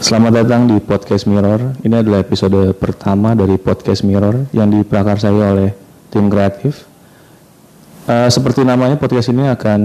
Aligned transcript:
Selamat 0.00 0.32
datang 0.32 0.64
di 0.64 0.80
Podcast 0.80 1.28
Mirror. 1.28 1.76
Ini 1.84 2.00
adalah 2.00 2.24
episode 2.24 2.72
pertama 2.72 3.36
dari 3.36 3.60
Podcast 3.60 4.00
Mirror 4.00 4.48
yang 4.56 4.72
diprakarsai 4.72 5.28
oleh 5.28 5.76
tim 6.08 6.32
kreatif. 6.32 6.88
Eh, 8.08 8.32
seperti 8.32 8.64
namanya 8.64 8.96
podcast 8.96 9.28
ini 9.28 9.52
akan 9.52 9.80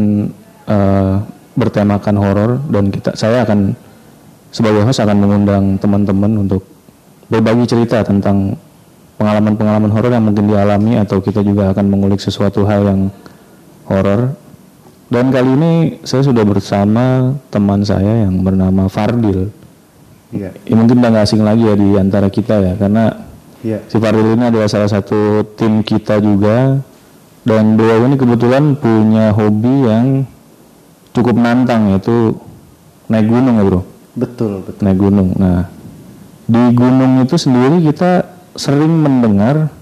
eh, 0.71 1.15
bertemakan 1.59 2.15
horor 2.15 2.63
dan 2.71 2.95
kita 2.95 3.11
saya 3.19 3.43
akan 3.43 3.75
sebagai 4.55 4.87
host 4.87 5.03
akan 5.03 5.19
mengundang 5.19 5.75
teman-teman 5.83 6.47
untuk 6.47 6.63
berbagi 7.27 7.67
cerita 7.67 7.99
tentang 8.07 8.55
pengalaman-pengalaman 9.19 9.91
horor 9.91 10.15
yang 10.15 10.23
mungkin 10.23 10.47
dialami 10.47 10.95
atau 10.95 11.19
kita 11.19 11.43
juga 11.43 11.75
akan 11.75 11.91
mengulik 11.91 12.23
sesuatu 12.23 12.63
hal 12.63 12.87
yang 12.87 13.01
horor. 13.91 14.31
Dan 15.11 15.27
kali 15.27 15.59
ini 15.59 15.71
saya 16.07 16.23
sudah 16.23 16.47
bersama 16.47 17.35
teman 17.51 17.83
saya 17.83 18.23
yang 18.23 18.39
bernama 18.39 18.87
Fardil. 18.87 19.64
Iya. 20.35 20.49
Ya, 20.67 20.73
mungkin 20.75 20.99
udah 20.99 21.09
nggak 21.15 21.25
asing 21.25 21.41
lagi 21.41 21.63
ya 21.63 21.75
di 21.79 21.89
antara 21.95 22.27
kita 22.27 22.55
ya 22.59 22.73
karena 22.75 23.03
Iya. 23.65 23.81
si 23.89 23.97
Fardil 23.97 24.37
ini 24.37 24.45
adalah 24.45 24.69
salah 24.69 24.85
satu 24.85 25.41
tim 25.57 25.81
kita 25.81 26.21
juga 26.21 26.77
dan 27.41 27.73
beliau 27.73 28.05
ini 28.05 28.13
kebetulan 28.13 28.77
punya 28.77 29.33
hobi 29.33 29.75
yang 29.89 30.05
cukup 31.15 31.33
nantang 31.39 31.89
yaitu 31.89 32.37
naik 33.09 33.25
gunung 33.25 33.57
ya 33.57 33.63
bro 33.65 33.81
Betul, 34.13 34.61
betul. 34.61 34.81
naik 34.85 34.99
gunung 35.01 35.29
nah 35.39 35.65
di 36.45 36.63
gunung 36.77 37.25
itu 37.25 37.35
sendiri 37.41 37.81
kita 37.81 38.25
sering 38.53 38.91
mendengar 39.01 39.73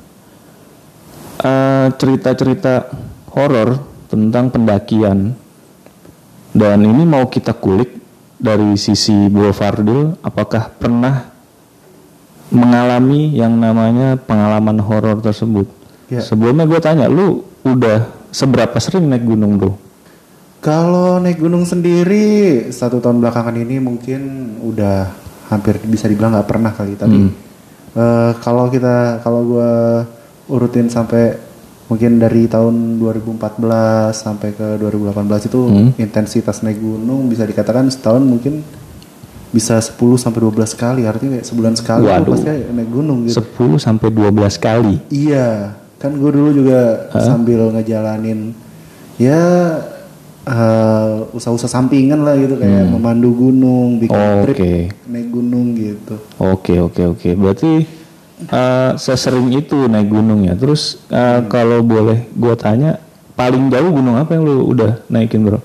eh, 1.43 1.87
cerita-cerita 1.99 2.87
horor 3.35 3.83
tentang 4.07 4.47
pendakian 4.47 5.33
dan 6.53 6.77
ini 6.85 7.03
mau 7.03 7.25
kita 7.27 7.51
kulik 7.51 8.02
dari 8.43 8.75
sisi 8.75 9.31
Bro 9.31 9.55
Fardil 9.55 10.19
apakah 10.19 10.67
pernah 10.67 11.31
mengalami 12.51 13.33
yang 13.33 13.55
namanya 13.55 14.19
pengalaman 14.19 14.77
horor 14.83 15.23
tersebut 15.23 15.65
Ya. 16.11 16.19
sebelumnya 16.19 16.67
gue 16.67 16.77
tanya 16.77 17.07
lu 17.09 17.41
udah 17.63 18.05
seberapa 18.29 18.75
sering 18.77 19.07
naik 19.07 19.23
gunung 19.23 19.55
bro 19.57 19.73
Kalau 20.59 21.17
naik 21.17 21.41
gunung 21.41 21.65
sendiri 21.65 22.69
satu 22.69 22.99
tahun 23.01 23.23
belakangan 23.23 23.55
ini 23.57 23.81
mungkin 23.81 24.21
udah 24.61 25.09
hampir 25.49 25.79
bisa 25.83 26.07
dibilang 26.07 26.37
nggak 26.37 26.47
pernah 26.47 26.71
kali. 26.71 26.95
Tapi 26.95 27.17
eh, 27.99 28.31
kalau 28.39 28.71
kita 28.71 29.19
kalau 29.19 29.41
gua 29.43 29.71
urutin 30.47 30.87
sampai 30.87 31.35
mungkin 31.93 32.17
dari 32.17 32.45
tahun 32.45 32.97
2014 32.97 33.37
sampai 34.11 34.49
ke 34.51 34.81
2018 34.81 35.13
itu 35.45 35.61
intensitas 35.95 36.59
naik 36.59 36.77
gunung 36.77 37.29
bisa 37.29 37.45
dikatakan 37.45 37.85
setahun 37.87 38.19
mungkin 38.19 38.65
bisa 39.49 39.77
10 39.77 39.93
sampai 40.17 40.41
12 40.41 40.73
kali 40.73 41.01
artinya 41.05 41.37
kayak 41.37 41.45
sebulan 41.45 41.73
sekali 41.75 42.09
Waduh. 42.09 42.33
pasti 42.33 42.49
naik 42.49 42.89
gunung 42.89 43.17
gitu. 43.23 43.45
10 43.45 43.77
sampai 43.77 44.09
12 44.09 44.33
kali 44.57 44.95
Iya, 45.07 45.77
kan 45.95 46.11
gue 46.11 46.31
dulu 46.31 46.49
juga 46.51 46.79
sambil 47.13 47.69
ngejalanin 47.69 48.57
ya 49.15 49.41
eh, 50.43 51.15
usaha-usaha 51.31 51.69
sampingan 51.69 52.19
lah 52.19 52.35
gitu 52.35 52.57
kayak 52.57 52.89
memandu 52.89 53.31
gunung, 53.31 53.95
bikin 53.95 54.11
Hmm. 54.11 54.33
Oh, 54.33 54.43
trip 54.43 54.57
oke. 54.57 54.73
naik 55.07 55.27
gunung 55.29 55.67
gitu. 55.71 56.15
Oke 56.35 56.81
oke 56.81 57.01
oke. 57.07 57.29
Berarti 57.31 57.71
eh, 58.49 58.91
sesering 58.97 59.53
itu 59.53 59.87
naik 59.87 60.09
gunung 60.09 60.47
ya. 60.47 60.53
Terus 60.57 60.99
eh, 61.07 61.39
kalau 61.47 61.83
boleh 61.83 62.27
gue 62.33 62.55
tanya, 62.57 62.99
paling 63.37 63.69
jauh 63.69 63.91
gunung 63.91 64.15
apa 64.17 64.35
yang 64.35 64.43
lu 64.45 64.67
udah 64.69 65.03
naikin 65.07 65.45
bro? 65.45 65.59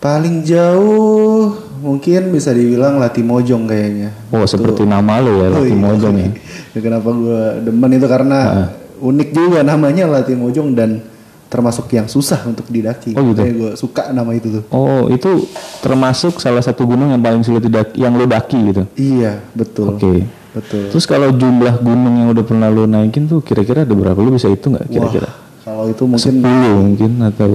Paling 0.00 0.42
jauh 0.48 1.52
mungkin 1.80 2.32
bisa 2.32 2.52
dibilang 2.52 3.00
Latimojong 3.00 3.68
kayaknya. 3.68 4.10
Oh 4.32 4.44
seperti 4.44 4.84
nama 4.84 5.20
lu 5.20 5.44
ya, 5.44 5.48
Oh, 5.52 5.64
Lati 5.64 5.72
iya. 5.72 6.08
Ya. 6.08 6.30
Ya, 6.76 6.78
Kenapa 6.86 7.10
gue 7.10 7.66
demen 7.66 7.90
itu 7.98 8.06
karena 8.06 8.70
unik 9.00 9.28
juga 9.34 9.60
namanya 9.66 10.06
Latimojong 10.06 10.72
dan 10.76 11.02
termasuk 11.50 11.90
yang 11.90 12.06
susah 12.06 12.46
untuk 12.46 12.70
didaki. 12.70 13.10
Oh, 13.18 13.26
gitu? 13.34 13.42
gue 13.42 13.72
suka 13.74 14.14
nama 14.14 14.30
itu 14.30 14.62
tuh. 14.62 14.64
Oh 14.70 15.10
itu 15.10 15.50
termasuk 15.82 16.38
salah 16.38 16.62
satu 16.62 16.86
gunung 16.86 17.10
yang 17.10 17.18
paling 17.18 17.42
sulit 17.42 17.66
didaki, 17.66 17.98
yang 17.98 18.14
lu 18.14 18.24
daki 18.24 18.58
gitu. 18.70 18.82
Iya, 18.94 19.42
betul. 19.52 19.98
Oke. 19.98 20.22
Betul. 20.50 20.90
Terus 20.90 21.06
kalau 21.06 21.30
jumlah 21.30 21.78
gunung 21.78 22.14
yang 22.16 22.28
udah 22.30 22.42
pernah 22.42 22.68
lu 22.68 22.84
naikin 22.84 23.26
tuh 23.26 23.38
kira-kira 23.38 23.86
ada 23.86 23.94
berapa? 23.94 24.18
Lu 24.18 24.34
bisa 24.34 24.50
hitung 24.50 24.74
nggak 24.74 24.90
kira-kira? 24.90 25.30
Kalau 25.62 25.86
itu 25.86 26.02
mungkin 26.02 26.34
10 26.42 26.82
mungkin 26.82 27.10
atau 27.22 27.50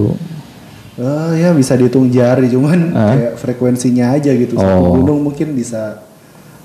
Eh, 0.96 1.44
ya 1.44 1.52
bisa 1.52 1.76
dihitung 1.76 2.08
jari 2.08 2.48
cuman 2.48 2.88
kayak 2.88 3.36
frekuensinya 3.36 4.16
aja 4.16 4.32
gitu. 4.32 4.56
Satu 4.56 4.64
Oh. 4.80 4.96
gunung 4.96 5.28
mungkin 5.28 5.52
bisa 5.52 6.00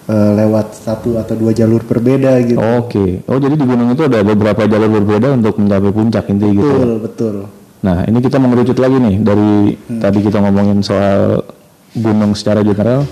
eh, 0.08 0.31
lewat 0.34 0.72
satu 0.72 1.19
atau 1.19 1.36
dua 1.36 1.52
jalur 1.52 1.84
berbeda 1.84 2.40
gitu. 2.42 2.56
Oke. 2.58 3.28
Oh 3.28 3.36
jadi 3.36 3.59
di 3.59 3.66
gunung 3.68 3.92
itu 3.92 4.08
ada 4.08 4.24
beberapa 4.24 4.63
jalur 4.63 4.88
berbeda 4.88 5.36
untuk 5.36 5.59
mencapai 5.59 5.92
puncak 5.92 6.31
intinya 6.31 6.53
gitu. 6.53 6.63
ya? 6.63 6.72
Betul, 6.80 6.92
betul. 7.03 7.36
Nah, 7.81 7.98
ini 8.08 8.18
kita 8.22 8.38
mengerucut 8.38 8.78
lagi 8.80 8.98
nih 8.98 9.16
dari 9.19 9.52
tadi 10.00 10.19
kita 10.22 10.38
ngomongin 10.40 10.80
soal 10.80 11.44
gunung 11.92 12.31
secara 12.31 12.63
general. 12.63 13.03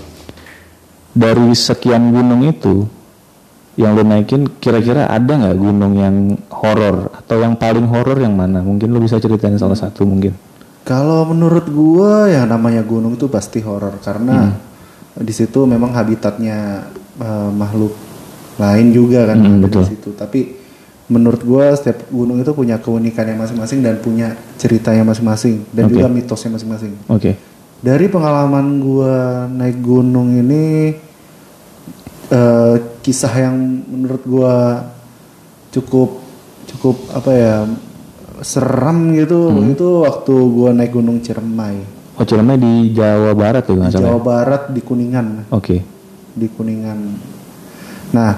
Dari 1.10 1.52
sekian 1.52 2.14
gunung 2.14 2.48
itu 2.48 2.86
yang 3.80 3.96
lo 3.96 4.04
naikin, 4.04 4.44
kira-kira 4.60 5.08
ada 5.08 5.32
nggak 5.32 5.56
gunung 5.56 5.96
yang 5.96 6.16
horor 6.52 7.08
atau 7.16 7.40
yang 7.40 7.56
paling 7.56 7.88
horor 7.88 8.20
yang 8.20 8.36
mana? 8.36 8.60
Mungkin 8.60 8.92
lo 8.92 9.00
bisa 9.00 9.16
ceritain 9.16 9.56
salah 9.56 9.74
satu 9.74 10.04
mungkin. 10.04 10.36
Kalau 10.84 11.24
menurut 11.24 11.64
gua 11.66 12.28
yang 12.28 12.44
namanya 12.44 12.84
gunung 12.84 13.16
itu 13.16 13.24
pasti 13.26 13.60
horor 13.60 13.96
karena 14.00 14.52
di 15.16 15.32
situ 15.32 15.64
memang 15.64 15.92
habitatnya 15.92 16.88
eh, 17.16 17.50
makhluk 17.52 17.96
lain 18.60 18.92
juga 18.92 19.24
kan 19.24 19.40
Hmm, 19.40 19.64
betul. 19.64 19.88
di 19.88 19.96
situ. 19.96 20.12
Tapi 20.12 20.40
menurut 21.08 21.40
gua 21.42 21.72
setiap 21.72 22.04
gunung 22.12 22.38
itu 22.38 22.52
punya 22.52 22.76
keunikannya 22.76 23.34
masing-masing 23.34 23.80
dan 23.80 23.96
punya 23.98 24.36
ceritanya 24.56 25.02
masing-masing 25.02 25.64
dan 25.72 25.88
Oke. 25.88 25.92
juga 25.96 26.06
mitosnya 26.12 26.52
masing-masing. 26.52 26.92
Oke. 27.08 27.32
Dari 27.80 28.06
pengalaman 28.08 28.66
gua 28.78 29.48
naik 29.48 29.80
gunung 29.80 30.36
ini 30.36 30.92
eh, 32.30 32.74
kisah 33.00 33.34
yang 33.40 33.56
menurut 33.86 34.22
gua 34.22 34.54
cukup 35.70 36.20
cukup 36.66 36.96
apa 37.10 37.30
ya 37.30 37.56
seram 38.40 39.12
gitu 39.12 39.48
Hmm. 39.48 39.70
itu 39.70 39.86
waktu 40.00 40.34
gua 40.48 40.70
naik 40.70 40.92
gunung 40.92 41.18
Ciremai 41.18 41.98
Oh, 42.14 42.24
Ciremai 42.24 42.56
di 42.56 42.92
Jawa 42.92 43.32
Barat 43.32 43.64
ya 43.64 43.72
nggak 43.72 43.90
salah. 43.90 44.00
ya? 44.02 44.06
Jawa 44.06 44.20
Barat 44.20 44.62
di 44.68 44.80
Kuningan 44.80 45.48
Oke. 45.48 45.80
di 46.30 46.46
Kuningan. 46.46 46.98
Nah, 48.12 48.32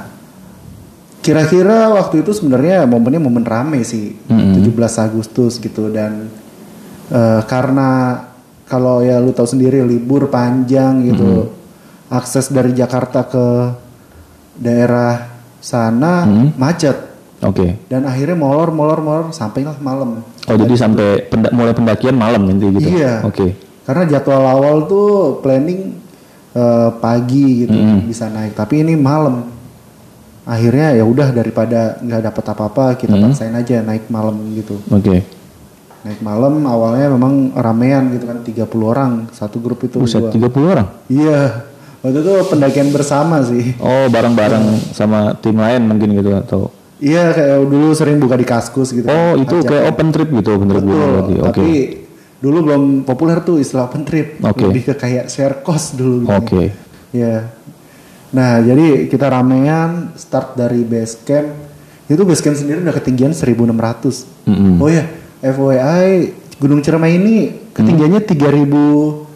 kira-kira 1.19 1.91
waktu 1.91 2.23
itu 2.23 2.31
sebenarnya 2.31 2.83
momennya 2.85 3.19
momen 3.19 3.43
rame 3.43 3.83
sih, 3.83 4.15
Mm-mm. 4.27 4.55
17 4.63 4.71
Agustus 5.01 5.59
gitu 5.59 5.91
dan 5.91 6.31
eh, 7.09 7.41
karena 7.45 8.23
kalau 8.65 9.03
ya 9.03 9.19
lu 9.19 9.31
tahu 9.31 9.47
sendiri 9.49 9.83
libur 9.83 10.27
panjang 10.29 11.03
gitu, 11.05 11.51
akses 12.09 12.49
dari 12.49 12.73
Jakarta 12.73 13.23
ke 13.25 13.47
daerah 14.55 15.33
sana 15.63 16.27
macet 16.55 16.97
Oke. 17.41 17.79
dan 17.87 18.05
akhirnya 18.05 18.35
molor 18.35 18.71
molor 18.71 19.01
molor 19.01 19.25
sampailah 19.31 19.79
malam. 19.79 20.23
Oh, 20.51 20.57
jadi 20.59 20.75
sampai 20.75 21.31
penda- 21.31 21.55
mulai 21.55 21.71
pendakian 21.71 22.19
malam 22.19 22.43
intinya 22.51 22.79
gitu. 22.79 22.99
Iya. 22.99 23.23
Oke. 23.23 23.55
Karena 23.83 24.07
jadwal 24.07 24.43
awal 24.43 24.87
tuh 24.87 25.39
planning 25.39 26.03
eh, 26.53 26.91
pagi 26.99 27.65
gitu 27.65 27.75
bisa 28.05 28.29
naik, 28.29 28.53
tapi 28.53 28.83
ini 28.83 28.95
malam. 28.95 29.49
Akhirnya 30.43 30.91
ya 30.93 31.07
udah 31.07 31.31
daripada 31.31 32.03
nggak 32.03 32.23
dapat 32.27 32.45
apa-apa 32.51 32.87
kita 32.99 33.15
paksain 33.15 33.55
aja 33.55 33.79
naik 33.81 34.11
malam 34.11 34.35
gitu. 34.53 34.75
Oke. 34.91 35.23
Naik 36.03 36.19
malam 36.19 36.67
awalnya 36.67 37.07
memang 37.07 37.55
ramean 37.55 38.11
gitu 38.11 38.27
kan 38.27 38.43
30 38.43 38.67
orang 38.83 39.13
satu 39.31 39.63
grup 39.63 39.87
itu 39.87 40.03
Buset, 40.03 40.19
gua. 40.19 40.35
30 40.35 40.75
orang. 40.75 40.89
Iya. 41.07 41.71
Waktu 42.03 42.19
itu 42.19 42.33
pendakian 42.51 42.91
bersama 42.91 43.47
sih. 43.47 43.79
Oh, 43.79 44.11
bareng-bareng 44.11 44.91
sama 44.91 45.39
tim 45.39 45.55
lain 45.55 45.87
mungkin 45.87 46.19
gitu 46.19 46.35
atau 46.35 46.63
Iya 47.03 47.35
kayak 47.35 47.59
dulu 47.67 47.91
sering 47.99 48.23
buka 48.23 48.39
di 48.39 48.47
kaskus 48.47 48.95
gitu. 48.95 49.11
Oh, 49.11 49.35
itu 49.35 49.59
kayak 49.67 49.91
open 49.91 50.15
trip 50.15 50.31
gitu, 50.31 50.55
open 50.55 50.71
trip 50.71 50.87
gitu 50.87 50.95
Betul. 50.95 51.11
berarti. 51.11 51.35
Oke. 51.35 51.47
Tapi 51.51 51.69
dulu 52.39 52.59
belum 52.63 52.83
populer 53.03 53.43
tuh 53.43 53.59
istilah 53.59 53.91
open 53.91 54.07
trip. 54.07 54.39
Oke. 54.39 54.71
Lebih 54.71 54.83
ke 54.87 54.95
kayak 54.95 55.27
share 55.27 55.67
cost 55.67 55.99
dulu. 55.99 56.23
gitu. 56.23 56.31
Oke. 56.31 56.63
Ya. 57.11 57.51
Nah, 58.31 58.63
jadi 58.63 59.11
kita 59.11 59.27
ramean 59.27 60.15
start 60.15 60.55
dari 60.55 60.87
base 60.87 61.27
camp. 61.27 61.51
Itu 62.07 62.23
base 62.23 62.39
camp 62.39 62.55
sendiri 62.55 62.87
udah 62.87 62.95
ketinggian 62.95 63.35
1600. 63.35 64.47
Mm-mm. 64.47 64.79
Oh 64.79 64.87
ya, 64.87 65.03
FYI 65.43 66.39
Gunung 66.63 66.87
Ciremai 66.87 67.19
ini 67.19 67.51
ketinggiannya 67.75 68.23
3000 68.23 69.32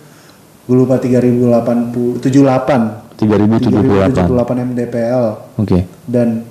gue 0.66 0.76
lupa 0.76 0.98
3080 0.98 2.18
78 2.20 3.06
3078. 3.16 4.28
3078 4.28 4.66
mdpl 4.66 5.24
Oke. 5.62 5.78
dan 6.04 6.42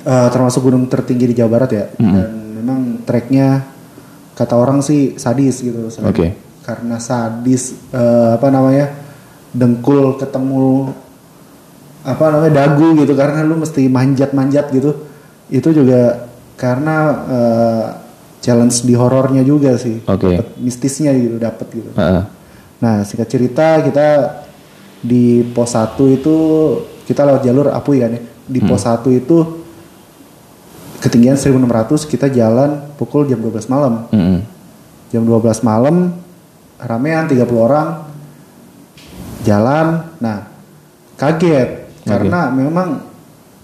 eh, 0.00 0.28
termasuk 0.32 0.64
gunung 0.64 0.88
tertinggi 0.88 1.30
di 1.30 1.34
Jawa 1.36 1.50
Barat 1.60 1.70
ya. 1.74 1.84
Dan 1.98 2.30
memang 2.62 2.80
treknya 3.04 3.66
kata 4.32 4.54
orang 4.56 4.80
sih 4.80 5.18
sadis 5.20 5.60
gitu. 5.60 5.92
Oke. 6.06 6.32
Karena 6.64 6.96
sadis 6.96 7.76
eh, 7.92 8.30
apa 8.38 8.48
namanya 8.48 8.88
dengkul 9.52 10.16
ketemu 10.16 10.88
apa 12.02 12.24
namanya 12.34 12.66
dagu 12.66 12.98
gitu 12.98 13.14
karena 13.14 13.46
lu 13.46 13.62
mesti 13.62 13.86
manjat-manjat 13.86 14.74
gitu 14.74 15.06
itu 15.52 15.68
juga 15.70 16.26
karena 16.58 16.96
eh, 17.30 17.86
challenge 18.42 18.82
di 18.82 18.96
horornya 18.98 19.46
juga 19.46 19.78
sih 19.78 20.02
Oke. 20.10 20.34
Dapet 20.34 20.48
mistisnya 20.58 21.14
gitu 21.14 21.38
dapet 21.38 21.66
gitu 21.70 21.90
Heeh. 21.94 22.24
Nah 22.82 23.06
singkat 23.06 23.30
cerita 23.30 23.78
kita 23.86 24.08
di 25.02 25.46
pos 25.54 25.78
1 25.78 25.94
itu 26.18 26.36
kita 27.06 27.22
lewat 27.26 27.42
jalur 27.46 27.70
Apuy 27.70 28.02
kan 28.02 28.14
ya. 28.14 28.22
Di 28.22 28.58
pos 28.58 28.82
1 28.82 29.06
itu 29.14 29.62
ketinggian 31.02 31.38
1600 31.38 32.10
kita 32.10 32.26
jalan 32.30 32.94
pukul 32.98 33.26
jam 33.26 33.38
12 33.38 33.70
malam. 33.70 34.06
Mm-mm. 34.10 34.38
jam 35.10 35.22
12 35.28 35.66
malam 35.66 36.14
ramean 36.78 37.26
30 37.30 37.42
orang 37.54 38.06
jalan. 39.42 39.86
Nah 40.22 40.46
kaget 41.18 41.90
karena 42.02 42.50
memang 42.50 43.02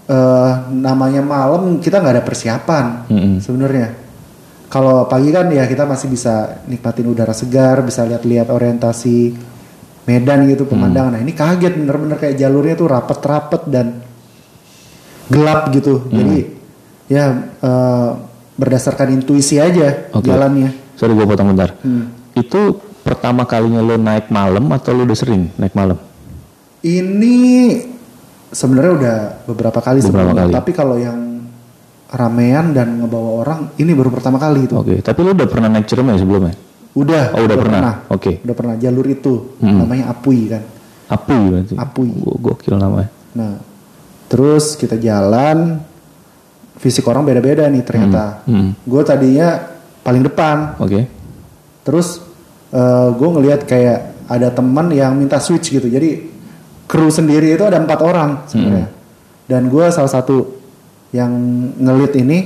eh, 0.06 0.52
namanya 0.74 1.22
malam 1.22 1.78
kita 1.82 1.98
nggak 1.98 2.14
ada 2.18 2.24
persiapan 2.26 2.84
Mm-mm. 3.10 3.34
sebenarnya 3.42 4.07
kalau 4.68 5.08
pagi 5.08 5.32
kan 5.32 5.48
ya 5.48 5.64
kita 5.64 5.88
masih 5.88 6.08
bisa 6.12 6.64
nikmatin 6.68 7.08
udara 7.08 7.32
segar 7.32 7.80
bisa 7.84 8.04
lihat-lihat 8.04 8.52
orientasi 8.52 9.32
medan 10.08 10.48
gitu 10.48 10.64
pemandangan 10.68 11.16
nah 11.16 11.20
ini 11.20 11.32
kaget 11.32 11.74
bener-bener 11.76 12.16
kayak 12.20 12.36
jalurnya 12.36 12.74
tuh 12.76 12.88
rapet-rapet 12.88 13.62
dan 13.68 13.86
gelap 15.28 15.68
gitu 15.72 16.08
jadi 16.08 16.38
ya 17.08 17.24
eh, 17.60 18.10
berdasarkan 18.58 19.14
intuisi 19.16 19.60
aja 19.60 20.08
Oke. 20.12 20.28
jalannya 20.28 20.88
Sorry 20.98 21.14
gue 21.14 21.26
potong 21.30 21.54
bentar. 21.54 21.78
Hmm. 21.86 22.10
Itu 22.34 22.82
pertama 23.06 23.46
kalinya 23.46 23.78
lo 23.78 23.94
naik 23.94 24.34
malam 24.34 24.66
atau 24.74 24.90
lo 24.98 25.06
udah 25.06 25.14
sering 25.14 25.54
naik 25.54 25.78
malam? 25.78 25.94
Ini 26.82 27.38
sebenarnya 28.50 28.92
udah 28.98 29.16
beberapa 29.46 29.78
kali 29.78 30.02
Beberapa 30.02 30.34
sebelumnya, 30.34 30.44
kali. 30.50 30.54
tapi 30.58 30.70
kalau 30.74 30.98
yang 30.98 31.18
ramean 32.08 32.72
dan 32.72 32.98
ngebawa 32.98 33.30
orang 33.38 33.58
ini 33.76 33.92
baru 33.92 34.08
pertama 34.08 34.36
kali 34.36 34.64
itu. 34.64 34.74
Oke, 34.74 34.98
tapi 34.98 35.20
lo 35.20 35.32
udah 35.32 35.44
pernah 35.44 35.68
naik 35.68 35.84
Ciremai 35.84 36.16
sebelumnya? 36.16 36.54
Udah, 36.92 37.24
Oh, 37.32 37.44
udah 37.44 37.56
pernah. 37.56 37.94
Oke. 38.08 38.40
Udah 38.40 38.54
pernah 38.54 38.74
jalur 38.74 39.06
itu 39.06 39.54
Hmm. 39.60 39.84
namanya 39.84 40.10
Apuy 40.10 40.48
kan. 40.48 40.62
Apuy 41.06 41.40
berarti. 41.46 41.74
Apuy. 41.76 42.08
Go- 42.10 42.40
Gokil 42.42 42.74
namanya. 42.74 43.08
Nah, 43.32 43.54
terus 44.26 44.74
kita 44.74 44.96
jalan 44.96 45.78
fisik 46.76 47.04
orang 47.04 47.22
beda-beda 47.22 47.66
nih 47.66 47.82
ternyata. 47.82 48.42
Hmm. 48.44 48.72
Gue 48.80 49.02
tadinya 49.02 49.60
paling 50.00 50.22
depan, 50.22 50.74
Oke. 50.78 51.04
terus 51.82 52.24
gue 53.10 53.28
ngelihat 53.30 53.64
kayak 53.64 53.98
ada 54.26 54.48
teman 54.50 54.88
yang 54.90 55.12
minta 55.14 55.36
switch 55.36 55.68
gitu 55.70 55.88
jadi 55.88 56.20
kru 56.84 57.08
sendiri 57.08 57.48
itu 57.50 57.64
ada 57.64 57.76
empat 57.76 57.96
orang 57.98 58.44
sebenarnya 58.44 58.92
dan 59.44 59.62
gue 59.66 59.84
salah 59.88 60.08
satu 60.10 60.57
yang 61.10 61.30
ngelit 61.76 62.12
ini 62.16 62.38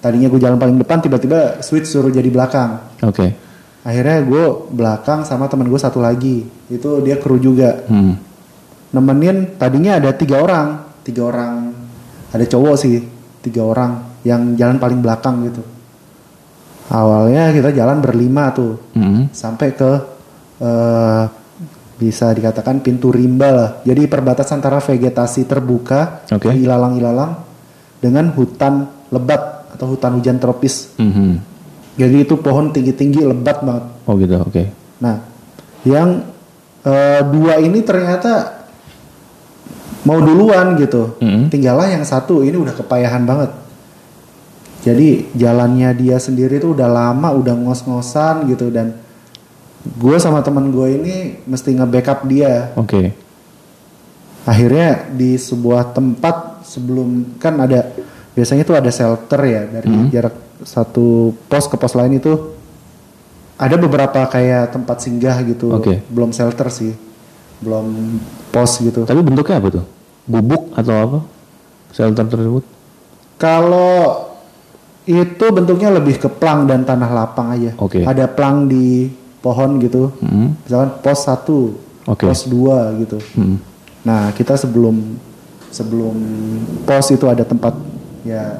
tadinya 0.00 0.26
gue 0.26 0.40
jalan 0.40 0.58
paling 0.58 0.76
depan 0.76 0.98
tiba-tiba 0.98 1.60
switch 1.60 1.86
suruh 1.86 2.10
jadi 2.10 2.26
belakang 2.26 2.80
Oke. 3.04 3.30
akhirnya 3.84 4.24
gue 4.24 4.44
belakang 4.72 5.22
sama 5.22 5.46
teman 5.46 5.68
gue 5.68 5.78
satu 5.78 6.00
lagi 6.00 6.42
itu 6.66 6.90
dia 7.00 7.16
kru 7.16 7.36
juga 7.36 7.84
Hmm. 7.86 8.16
nemenin 8.90 9.54
tadinya 9.54 10.00
ada 10.00 10.10
tiga 10.12 10.40
orang 10.40 10.82
tiga 11.04 11.28
orang 11.28 11.70
ada 12.32 12.44
cowok 12.44 12.74
sih 12.74 12.96
tiga 13.40 13.62
orang 13.62 14.20
yang 14.24 14.56
jalan 14.56 14.76
paling 14.76 15.00
belakang 15.00 15.46
gitu 15.46 15.62
awalnya 16.90 17.54
kita 17.54 17.70
jalan 17.70 18.02
berlima 18.02 18.50
tuh 18.50 18.80
Hmm. 18.96 19.30
sampai 19.30 19.68
ke 19.72 19.90
eh, 20.60 21.24
bisa 21.96 22.32
dikatakan 22.32 22.80
pintu 22.80 23.12
rimba 23.12 23.48
lah. 23.52 23.70
Jadi 23.84 24.08
perbatasan 24.08 24.64
antara 24.64 24.80
vegetasi 24.80 25.44
terbuka, 25.44 26.24
Oke. 26.32 26.48
ilalang-ilalang 26.48 27.49
dengan 28.00 28.32
hutan 28.32 28.88
lebat 29.12 29.70
atau 29.76 29.94
hutan 29.94 30.16
hujan 30.18 30.40
tropis. 30.40 30.96
Mhm. 30.96 31.40
Jadi 32.00 32.16
itu 32.24 32.34
pohon 32.40 32.72
tinggi-tinggi 32.72 33.20
lebat 33.22 33.60
banget. 33.60 33.84
Oh 34.08 34.16
gitu. 34.16 34.40
Oke. 34.40 34.72
Nah, 35.04 35.20
yang 35.84 36.24
eh, 36.80 37.20
dua 37.28 37.60
ini 37.60 37.84
ternyata 37.84 38.64
mau 40.08 40.16
duluan 40.20 40.80
gitu. 40.80 41.20
Mhm. 41.20 41.52
Tinggallah 41.52 41.92
yang 41.92 42.04
satu 42.08 42.40
ini 42.40 42.56
udah 42.56 42.72
kepayahan 42.72 43.28
banget. 43.28 43.52
Jadi 44.80 45.28
jalannya 45.36 45.92
dia 45.92 46.16
sendiri 46.16 46.56
tuh 46.56 46.72
udah 46.72 46.88
lama, 46.88 47.36
udah 47.36 47.52
ngos-ngosan 47.52 48.48
gitu 48.48 48.72
dan 48.72 48.96
gue 49.84 50.16
sama 50.16 50.40
teman 50.40 50.72
gue 50.72 50.88
ini 50.96 51.16
mesti 51.44 51.76
nge-backup 51.76 52.24
dia. 52.24 52.72
Oke. 52.80 53.12
Akhirnya 54.44 55.08
di 55.10 55.36
sebuah 55.36 55.92
tempat 55.92 56.64
sebelum 56.64 57.36
kan 57.36 57.60
ada 57.60 57.92
biasanya 58.32 58.64
tuh 58.64 58.76
ada 58.78 58.88
shelter 58.88 59.40
ya 59.44 59.62
dari 59.68 59.88
Hmm. 59.90 60.08
jarak 60.08 60.34
satu 60.60 61.32
pos 61.48 61.66
ke 61.66 61.76
pos 61.76 61.92
lain 61.92 62.16
itu 62.16 62.32
ada 63.56 63.76
beberapa 63.76 64.24
kayak 64.24 64.72
tempat 64.72 65.04
singgah 65.04 65.36
gitu. 65.44 65.72
Oke. 65.72 66.00
Belum 66.08 66.32
shelter 66.32 66.72
sih, 66.72 66.96
belum 67.60 68.16
pos 68.48 68.80
gitu. 68.80 69.04
Tapi 69.04 69.20
bentuknya 69.20 69.60
apa 69.60 69.68
tuh? 69.80 69.84
Bubuk 70.24 70.72
atau 70.72 70.94
apa? 70.96 71.18
Shelter 71.92 72.24
tersebut? 72.24 72.64
Kalau 73.36 74.30
itu 75.04 75.44
bentuknya 75.50 75.90
lebih 75.90 76.16
ke 76.16 76.28
plang 76.28 76.64
dan 76.64 76.84
tanah 76.84 77.10
lapang 77.10 77.52
aja. 77.52 77.72
Oke. 77.76 78.04
Ada 78.04 78.28
plang 78.28 78.68
di 78.68 79.08
pohon 79.40 79.80
gitu. 79.80 80.12
Hmm. 80.20 80.56
Misalkan 80.64 80.90
pos 81.00 81.20
1, 81.24 81.56
Oke. 82.06 82.24
pos 82.24 82.40
2 82.46 83.00
gitu. 83.00 83.18
Hmm. 83.36 83.56
Nah, 84.04 84.32
kita 84.32 84.56
sebelum 84.56 84.96
sebelum 85.70 86.16
pos 86.82 87.14
itu 87.14 87.30
ada 87.30 87.46
tempat 87.46 87.78
ya 88.26 88.58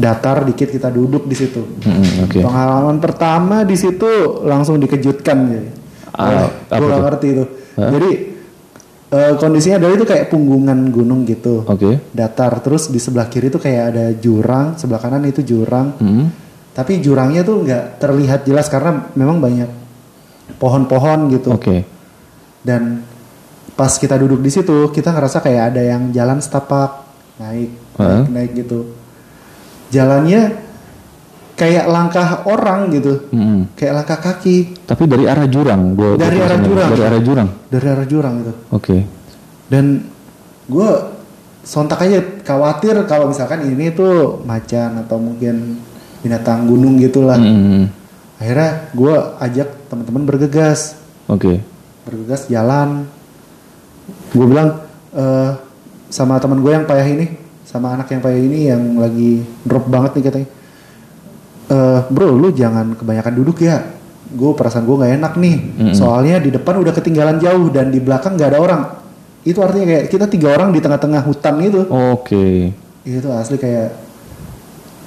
datar 0.00 0.48
dikit 0.48 0.72
kita 0.72 0.88
duduk 0.88 1.28
di 1.28 1.36
situ. 1.36 1.60
Hmm, 1.84 2.24
Oke. 2.24 2.40
Pengalaman 2.40 2.96
pertama 2.98 3.62
di 3.68 3.76
situ 3.76 4.40
langsung 4.42 4.80
dikejutkan 4.80 5.38
ya. 5.52 5.62
Ah, 6.16 6.48
apa 6.48 6.80
gue 6.80 6.88
gak 6.88 7.04
ngerti 7.04 7.26
itu. 7.36 7.44
Hah? 7.76 7.90
Jadi 7.92 8.10
eh, 9.12 9.32
kondisinya 9.36 9.76
adalah 9.84 9.94
itu 10.00 10.06
kayak 10.08 10.26
punggungan 10.32 10.88
gunung 10.88 11.28
gitu. 11.28 11.68
Oke. 11.68 12.00
Datar 12.10 12.64
terus 12.64 12.88
di 12.88 12.96
sebelah 12.96 13.28
kiri 13.28 13.52
tuh 13.52 13.60
kayak 13.60 13.84
ada 13.94 14.04
jurang, 14.16 14.80
sebelah 14.80 15.00
kanan 15.04 15.28
itu 15.28 15.44
jurang. 15.44 15.92
Hmm. 16.00 16.32
Tapi 16.72 17.02
jurangnya 17.04 17.44
tuh 17.44 17.66
nggak 17.66 18.00
terlihat 18.00 18.48
jelas 18.48 18.72
karena 18.72 19.12
memang 19.12 19.36
banyak 19.42 19.68
pohon-pohon 20.56 21.28
gitu. 21.36 21.52
Oke. 21.52 21.84
Dan 22.64 23.04
pas 23.80 23.96
kita 23.96 24.20
duduk 24.20 24.44
di 24.44 24.52
situ, 24.52 24.92
kita 24.92 25.08
ngerasa 25.08 25.40
kayak 25.40 25.72
ada 25.72 25.80
yang 25.80 26.12
jalan 26.12 26.36
setapak 26.36 27.00
naik, 27.40 27.72
Hah? 27.96 28.28
naik, 28.28 28.28
naik 28.28 28.50
gitu. 28.60 28.92
Jalannya 29.88 30.60
kayak 31.56 31.88
langkah 31.88 32.44
orang 32.44 32.92
gitu, 32.92 33.24
Hmm. 33.32 33.72
kayak 33.72 34.04
langkah 34.04 34.20
kaki 34.20 34.76
Tapi 34.84 35.02
dari 35.08 35.24
arah 35.24 35.48
jurang. 35.48 35.96
Gua, 35.96 36.20
Dari 36.20 36.36
arah 36.36 36.60
jurang. 36.60 36.90
Dari 36.92 37.04
arah 37.04 37.20
jurang. 37.20 37.48
dari 37.72 37.86
arah 37.88 38.06
jurang 38.06 38.34
gitu. 38.44 38.52
Oke. 38.68 38.96
Dan 39.72 40.04
gue 40.68 40.90
sontak 41.64 42.04
aja 42.04 42.20
khawatir 42.44 43.00
kalau 43.04 43.32
misalkan 43.32 43.64
ini 43.64 43.92
tuh 43.92 44.44
macan 44.44 45.00
atau 45.00 45.16
mungkin 45.16 45.80
binatang 46.20 46.68
gunung 46.68 47.00
gitulah. 47.00 47.40
Hmm. 47.40 47.88
Akhirnya 48.36 48.92
gue 48.92 49.14
ajak 49.40 49.68
teman-teman 49.88 50.28
bergegas, 50.28 51.00
Oke. 51.24 51.64
bergegas 52.04 52.44
jalan. 52.48 53.08
Gue 54.30 54.46
bilang 54.46 54.82
eh 55.14 55.50
sama 56.10 56.38
teman 56.42 56.58
gue 56.58 56.72
yang 56.74 56.86
payah 56.86 57.06
ini, 57.06 57.26
sama 57.62 57.94
anak 57.94 58.10
yang 58.10 58.22
payah 58.22 58.40
ini 58.40 58.58
yang 58.66 58.82
lagi 58.98 59.46
drop 59.62 59.86
banget 59.86 60.18
nih 60.18 60.24
katanya. 60.26 60.48
Eh 61.70 62.00
bro, 62.10 62.34
lu 62.34 62.50
jangan 62.50 62.98
kebanyakan 62.98 63.34
duduk 63.38 63.62
ya. 63.62 63.86
Gue 64.30 64.54
perasaan 64.54 64.86
gue 64.86 64.94
nggak 64.94 65.14
enak 65.18 65.32
nih. 65.38 65.56
Mm-mm. 65.58 65.94
Soalnya 65.94 66.38
di 66.38 66.54
depan 66.54 66.78
udah 66.78 66.94
ketinggalan 66.94 67.42
jauh 67.42 67.66
dan 67.70 67.90
di 67.90 67.98
belakang 67.98 68.38
nggak 68.38 68.50
ada 68.54 68.60
orang. 68.62 68.82
Itu 69.42 69.58
artinya 69.64 69.86
kayak 69.88 70.04
kita 70.12 70.26
tiga 70.28 70.54
orang 70.54 70.70
di 70.70 70.78
tengah-tengah 70.78 71.22
hutan 71.26 71.58
itu. 71.64 71.86
Oke. 71.90 72.76
Itu 73.02 73.28
asli 73.32 73.58
kayak 73.58 74.12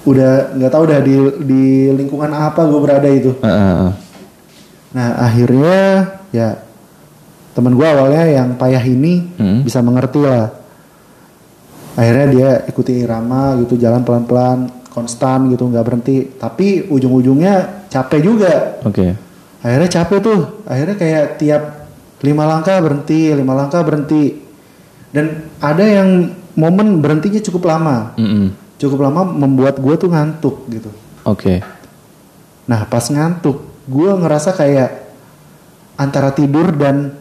udah 0.03 0.59
nggak 0.59 0.71
tahu 0.71 0.83
udah 0.83 0.99
di 0.99 1.15
di 1.47 1.63
lingkungan 1.95 2.31
apa 2.35 2.67
gue 2.67 2.79
berada 2.83 3.07
itu. 3.07 3.31
Ah. 3.39 3.95
Nah 4.91 5.09
akhirnya 5.23 5.79
ya 6.35 6.59
teman 7.53 7.77
gue 7.77 7.85
awalnya 7.85 8.23
yang 8.25 8.57
payah 8.57 8.81
ini 8.81 9.37
Hmm. 9.37 9.61
bisa 9.61 9.79
mengerti 9.79 10.21
lah. 10.21 10.49
Akhirnya 11.93 12.25
dia 12.33 12.49
ikuti 12.65 13.05
irama 13.05 13.53
gitu 13.61 13.77
jalan 13.77 14.01
pelan-pelan 14.01 14.89
konstan 14.89 15.53
gitu 15.53 15.69
nggak 15.69 15.85
berhenti. 15.85 16.17
Tapi 16.33 16.89
ujung-ujungnya 16.89 17.85
capek 17.89 18.19
juga. 18.21 18.53
Oke. 18.81 19.13
Akhirnya 19.61 19.89
capek 19.89 20.17
tuh. 20.19 20.41
Akhirnya 20.65 20.97
kayak 20.97 21.25
tiap 21.37 21.63
lima 22.25 22.49
langkah 22.49 22.81
berhenti, 22.81 23.29
lima 23.29 23.53
langkah 23.53 23.85
berhenti. 23.85 24.41
Dan 25.13 25.45
ada 25.61 25.85
yang 25.85 26.33
momen 26.57 26.97
berhentinya 26.97 27.37
cukup 27.45 27.69
lama. 27.69 28.17
Mm-mm. 28.17 28.49
Cukup 28.81 29.05
lama 29.05 29.21
membuat 29.23 29.77
gue 29.77 29.93
tuh 29.93 30.09
ngantuk 30.09 30.65
gitu. 30.73 30.89
Oke. 31.29 31.61
Nah 32.65 32.89
pas 32.89 33.05
ngantuk, 33.05 33.61
gue 33.85 34.09
ngerasa 34.17 34.57
kayak 34.57 34.89
antara 35.93 36.33
tidur 36.33 36.73
dan 36.73 37.13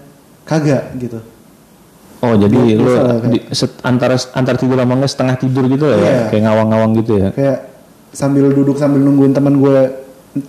kagak 0.42 0.94
gitu. 0.96 1.18
Oh 2.18 2.34
jadi 2.34 2.54
lu 2.78 2.86
di- 3.28 3.42
set- 3.50 3.82
antara 3.82 4.14
antara 4.32 4.54
tidur 4.54 4.76
sama 4.76 4.94
enggak 4.94 5.10
setengah 5.10 5.36
tidur 5.36 5.64
gitu 5.66 5.84
lah 5.84 5.96
ya, 5.96 6.06
Iya. 6.06 6.22
kayak 6.28 6.42
ngawang-ngawang 6.44 6.92
gitu 6.96 7.12
ya. 7.16 7.28
kayak 7.30 7.58
sambil 8.12 8.46
duduk 8.48 8.76
sambil 8.76 9.00
nungguin 9.00 9.32
teman 9.32 9.56
gue 9.56 9.76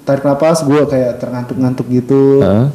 tarik 0.04 0.22
napas 0.22 0.62
gue 0.62 0.82
kayak 0.86 1.18
terngantuk-ngantuk 1.18 1.88
gitu 1.88 2.40
Heeh. 2.40 2.68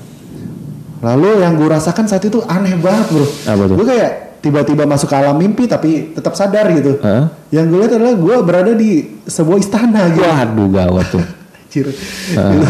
lalu 0.98 1.30
yang 1.38 1.54
gue 1.54 1.68
rasakan 1.68 2.04
saat 2.04 2.20
itu 2.22 2.42
aneh 2.42 2.74
banget 2.74 3.06
bro 3.08 3.26
Apa 3.44 3.62
tuh? 3.64 3.76
gue 3.76 3.86
kayak 3.86 4.12
tiba-tiba 4.38 4.82
masuk 4.84 5.06
ke 5.06 5.16
alam 5.16 5.34
mimpi 5.34 5.64
tapi 5.64 5.90
tetap 6.10 6.34
sadar 6.34 6.66
gitu 6.72 6.98
Heeh. 6.98 7.24
yang 7.50 7.68
gue 7.68 7.78
lihat 7.78 7.92
adalah 7.92 8.14
gue 8.14 8.36
berada 8.40 8.72
di 8.72 8.90
sebuah 9.22 9.58
istana 9.58 10.10
gitu 10.10 10.24
Waduh 10.24 10.68
gawat 10.68 11.06
tuh. 11.08 11.22
Anjir. 11.62 11.86
Gitu. 11.86 12.68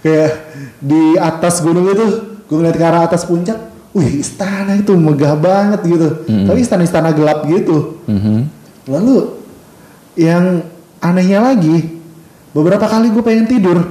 kayak 0.00 0.30
di 0.78 1.02
atas 1.16 1.58
gunung 1.58 1.88
itu 1.88 2.06
gue 2.44 2.54
ngeliat 2.54 2.76
ke 2.76 2.84
arah 2.84 3.02
atas 3.02 3.24
puncak 3.24 3.58
wih 3.96 4.20
istana 4.20 4.76
itu 4.76 4.92
megah 4.92 5.32
banget 5.40 5.80
gitu. 5.88 6.08
Tapi 6.28 6.58
istana-istana 6.60 7.16
gelap 7.16 7.48
gitu. 7.48 7.96
Mhm. 8.04 8.52
lalu 8.86 9.34
yang 10.14 10.62
anehnya 11.02 11.42
lagi 11.42 11.90
beberapa 12.54 12.86
kali 12.86 13.10
gue 13.10 13.24
pengen 13.24 13.48
tidur. 13.50 13.82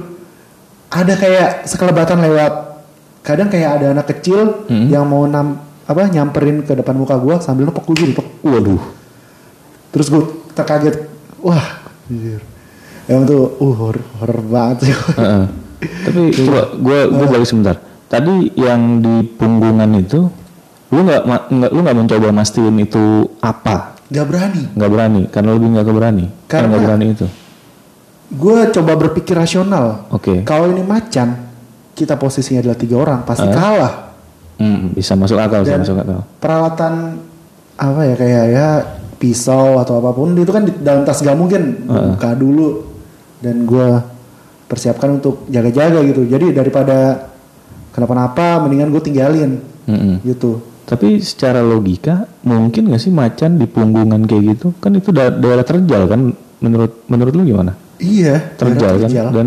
Ada 0.88 1.14
kayak 1.18 1.50
sekelebatan 1.68 2.22
lewat. 2.22 2.52
Kadang 3.20 3.50
kayak 3.50 3.82
ada 3.82 3.86
anak 3.92 4.06
kecil 4.08 4.64
yang 4.70 5.04
mau 5.04 5.26
nam 5.26 5.58
apa 5.86 6.06
nyamperin 6.10 6.62
ke 6.66 6.74
depan 6.74 6.94
muka 6.98 7.18
gue 7.18 7.34
sambil 7.42 7.68
nepok 7.68 7.84
gue 7.92 8.14
gitu. 8.14 8.22
Waduh. 8.46 8.80
terus 9.92 10.08
gue 10.08 10.22
terkaget. 10.52 11.08
Wah 11.42 11.82
anjir. 12.08 12.40
Emang 13.06 13.22
tuh 13.22 13.54
uh 13.60 13.74
horror, 13.76 14.02
horror 14.18 14.40
banget 14.46 14.90
sih. 14.90 14.94
Heeh. 15.14 15.44
Tapi 15.78 16.20
coba 16.42 16.60
gue 16.74 16.98
gue 17.12 17.26
balik 17.30 17.48
sebentar. 17.48 17.76
Tadi 18.06 18.54
yang 18.54 19.02
di 19.02 19.26
punggungan 19.34 19.90
itu, 19.98 20.30
lu 20.94 21.00
nggak 21.02 21.22
nggak 21.26 21.70
lu 21.74 21.78
nggak 21.82 21.96
mencoba 21.98 22.28
mastiin 22.30 22.76
itu 22.78 23.26
apa? 23.42 23.98
Gak 24.06 24.26
berani. 24.30 24.62
Nggak 24.78 24.90
berani, 24.94 25.22
karena 25.26 25.50
lebih 25.58 25.68
nggak 25.74 25.86
keberani. 25.90 26.24
Karena 26.46 26.66
nggak 26.70 26.84
berani 26.86 27.06
itu. 27.10 27.26
Gue 28.30 28.70
coba 28.70 28.92
berpikir 28.94 29.34
rasional. 29.34 30.06
Oke. 30.14 30.46
Kalau 30.46 30.70
ini 30.70 30.86
macan, 30.86 31.50
kita 31.90 32.14
posisinya 32.14 32.62
adalah 32.62 32.78
tiga 32.78 32.96
orang, 33.02 33.20
pasti 33.26 33.46
kalah. 33.50 34.14
Hmm, 34.56 34.94
bisa 34.94 35.18
masuk 35.18 35.36
akal, 35.36 35.66
bisa 35.66 35.76
masuk 35.76 36.00
akal. 36.00 36.24
peralatan 36.40 37.20
apa 37.76 38.00
ya 38.08 38.14
kayak 38.16 38.44
ya 38.48 38.68
pisau 39.20 39.76
atau 39.76 40.00
apa 40.00 40.16
pun 40.16 40.32
itu 40.32 40.48
kan 40.48 40.64
di 40.64 40.72
dalam 40.80 41.04
tas 41.04 41.20
gak 41.20 41.36
mungkin 41.36 41.84
Gua 41.84 42.16
buka 42.16 42.30
dulu 42.32 42.68
dan 43.44 43.68
gue 43.68 43.88
persiapkan 44.64 45.20
untuk 45.20 45.44
jaga-jaga 45.52 46.00
gitu. 46.08 46.24
Jadi 46.24 46.56
daripada 46.56 47.28
kenapa-napa, 47.96 48.60
mendingan 48.60 48.92
gue 48.92 49.02
tinggalin 49.02 49.64
Mm-mm. 49.88 50.20
gitu. 50.22 50.60
Tapi 50.86 51.18
secara 51.18 51.64
logika 51.64 52.30
mungkin 52.46 52.92
nggak 52.92 53.02
sih 53.02 53.10
macan 53.10 53.58
di 53.58 53.66
punggungan 53.66 54.22
kayak 54.28 54.54
gitu? 54.54 54.76
Kan 54.78 54.94
itu 54.94 55.10
da- 55.10 55.34
daerah 55.34 55.64
terjal 55.64 56.06
kan? 56.06 56.30
Menurut 56.60 57.02
menurut 57.08 57.32
lu 57.34 57.42
gimana? 57.42 57.74
Iya, 57.96 58.54
Terjal 58.54 59.00
kan? 59.02 59.10
Dan 59.32 59.46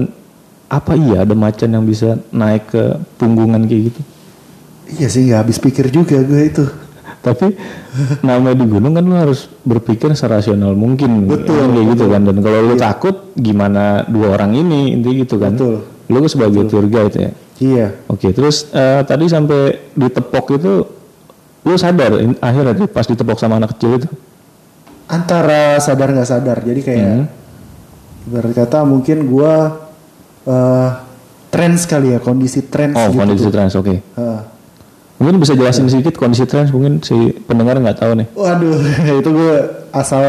apa 0.70 0.94
iya 0.94 1.26
ada 1.26 1.34
macan 1.34 1.70
yang 1.70 1.86
bisa 1.86 2.18
naik 2.30 2.70
ke 2.70 2.84
punggungan 3.16 3.66
kayak 3.66 3.94
gitu? 3.94 4.02
Iya 5.00 5.08
sih 5.08 5.30
nggak 5.30 5.40
habis 5.46 5.58
pikir 5.62 5.94
juga 5.94 6.18
gue 6.20 6.42
itu. 6.50 6.66
Tapi 7.26 7.56
namanya 8.24 8.56
di 8.60 8.66
gunung 8.68 8.94
kan 8.96 9.04
lu 9.04 9.16
harus 9.16 9.48
berpikir 9.64 10.14
serasional 10.16 10.72
mungkin 10.72 11.28
Betul, 11.28 11.56
Kan 11.60 11.70
kayak 11.76 11.88
gitu 11.96 12.06
kan 12.08 12.22
dan 12.24 12.38
kalau 12.40 12.60
lu 12.64 12.74
takut 12.80 13.16
gimana 13.36 14.08
dua 14.08 14.40
orang 14.40 14.56
ini 14.56 14.96
intinya 14.96 15.16
gitu 15.20 15.36
kan 15.36 15.52
Betul. 15.56 15.84
lu 16.08 16.20
sebagai 16.32 16.64
tour 16.72 16.88
guide 16.88 17.16
ya 17.20 17.32
Iya. 17.60 17.88
oke 18.06 18.28
terus 18.30 18.68
eh, 18.70 19.04
tadi 19.04 19.28
sampai 19.28 19.62
ditepok 19.92 20.46
itu 20.54 20.74
lu 21.60 21.76
sadar 21.76 22.16
in- 22.18 22.40
akhirnya 22.40 22.72
tuh 22.74 22.88
pas 22.88 23.04
ditepok 23.04 23.36
sama 23.36 23.58
anak 23.58 23.76
kecil 23.76 23.98
itu 23.98 24.08
Antara 25.06 25.76
sadar 25.80 26.14
nggak 26.14 26.30
sadar. 26.30 26.58
Jadi 26.62 26.82
kayak 26.82 27.02
Hmm. 27.02 27.26
ibarat 28.26 28.54
kata 28.54 28.86
mungkin 28.86 29.26
gue 29.26 29.54
eh 30.46 30.90
trans 31.50 31.84
kali 31.84 32.14
ya 32.14 32.20
kondisi 32.20 32.62
trans 32.64 32.94
oh 32.94 33.10
gitu. 33.10 33.18
kondisi 33.18 33.50
trans 33.50 33.74
oke 33.74 33.90
Heeh. 33.90 34.40
mungkin 35.18 35.42
bisa 35.42 35.52
jelasin 35.52 35.90
sedikit 35.90 36.14
kondisi 36.14 36.46
trans 36.46 36.70
mungkin 36.70 37.02
si 37.02 37.18
pendengar 37.42 37.76
nggak 37.76 37.98
tahu 37.98 38.12
nih 38.16 38.28
Waduh, 38.32 38.78
itu 39.20 39.30
gue 39.30 39.54
asal 39.90 40.26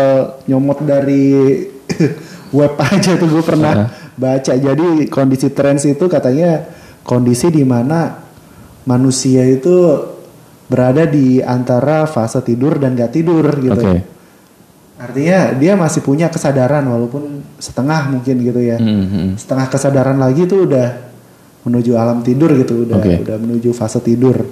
nyomot 0.46 0.80
dari 0.80 1.60
web 2.56 2.72
aja 2.80 3.14
tuh 3.14 3.28
gue 3.28 3.44
pernah 3.44 3.92
baca. 4.16 4.52
Jadi 4.52 5.04
kondisi 5.06 5.52
trans 5.52 5.84
itu 5.84 6.08
katanya 6.08 6.64
kondisi 7.02 7.48
di 7.50 7.64
mana 7.64 8.20
manusia 8.86 9.44
itu 9.46 9.96
berada 10.70 11.04
di 11.04 11.42
antara 11.42 12.06
fase 12.06 12.38
tidur 12.46 12.78
dan 12.78 12.94
gak 12.94 13.12
tidur 13.12 13.44
gitu. 13.58 13.74
oke 13.74 14.20
Artinya 15.00 15.56
dia 15.56 15.72
masih 15.80 16.04
punya 16.04 16.28
kesadaran 16.28 16.84
walaupun 16.84 17.40
setengah 17.56 18.12
mungkin 18.12 18.36
gitu 18.44 18.60
ya. 18.60 18.76
Hmm, 18.76 19.08
hmm. 19.08 19.28
Setengah 19.40 19.72
kesadaran 19.72 20.20
lagi 20.20 20.44
itu 20.44 20.68
udah 20.68 20.92
menuju 21.64 21.96
alam 21.96 22.20
tidur 22.20 22.52
gitu, 22.52 22.84
udah 22.84 23.00
Oke. 23.00 23.24
udah 23.24 23.36
menuju 23.40 23.72
fase 23.72 24.04
tidur. 24.04 24.44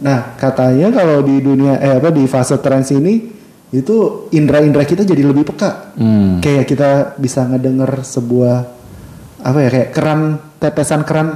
Nah, 0.00 0.32
katanya 0.40 0.88
kalau 0.88 1.20
di 1.20 1.44
dunia 1.44 1.76
eh 1.76 2.00
apa 2.00 2.08
di 2.08 2.24
fase 2.24 2.56
trans 2.56 2.88
ini 2.96 3.20
itu 3.68 4.28
indera-indera 4.32 4.88
kita 4.88 5.04
jadi 5.04 5.20
lebih 5.20 5.44
peka. 5.44 5.92
Hmm. 6.00 6.40
Kayak 6.40 6.64
kita 6.72 6.90
bisa 7.20 7.44
ngedenger 7.44 8.00
sebuah 8.00 8.56
apa 9.44 9.58
ya 9.60 9.68
kayak 9.68 9.90
keran 9.92 10.20
tetesan 10.56 11.04
keran 11.04 11.28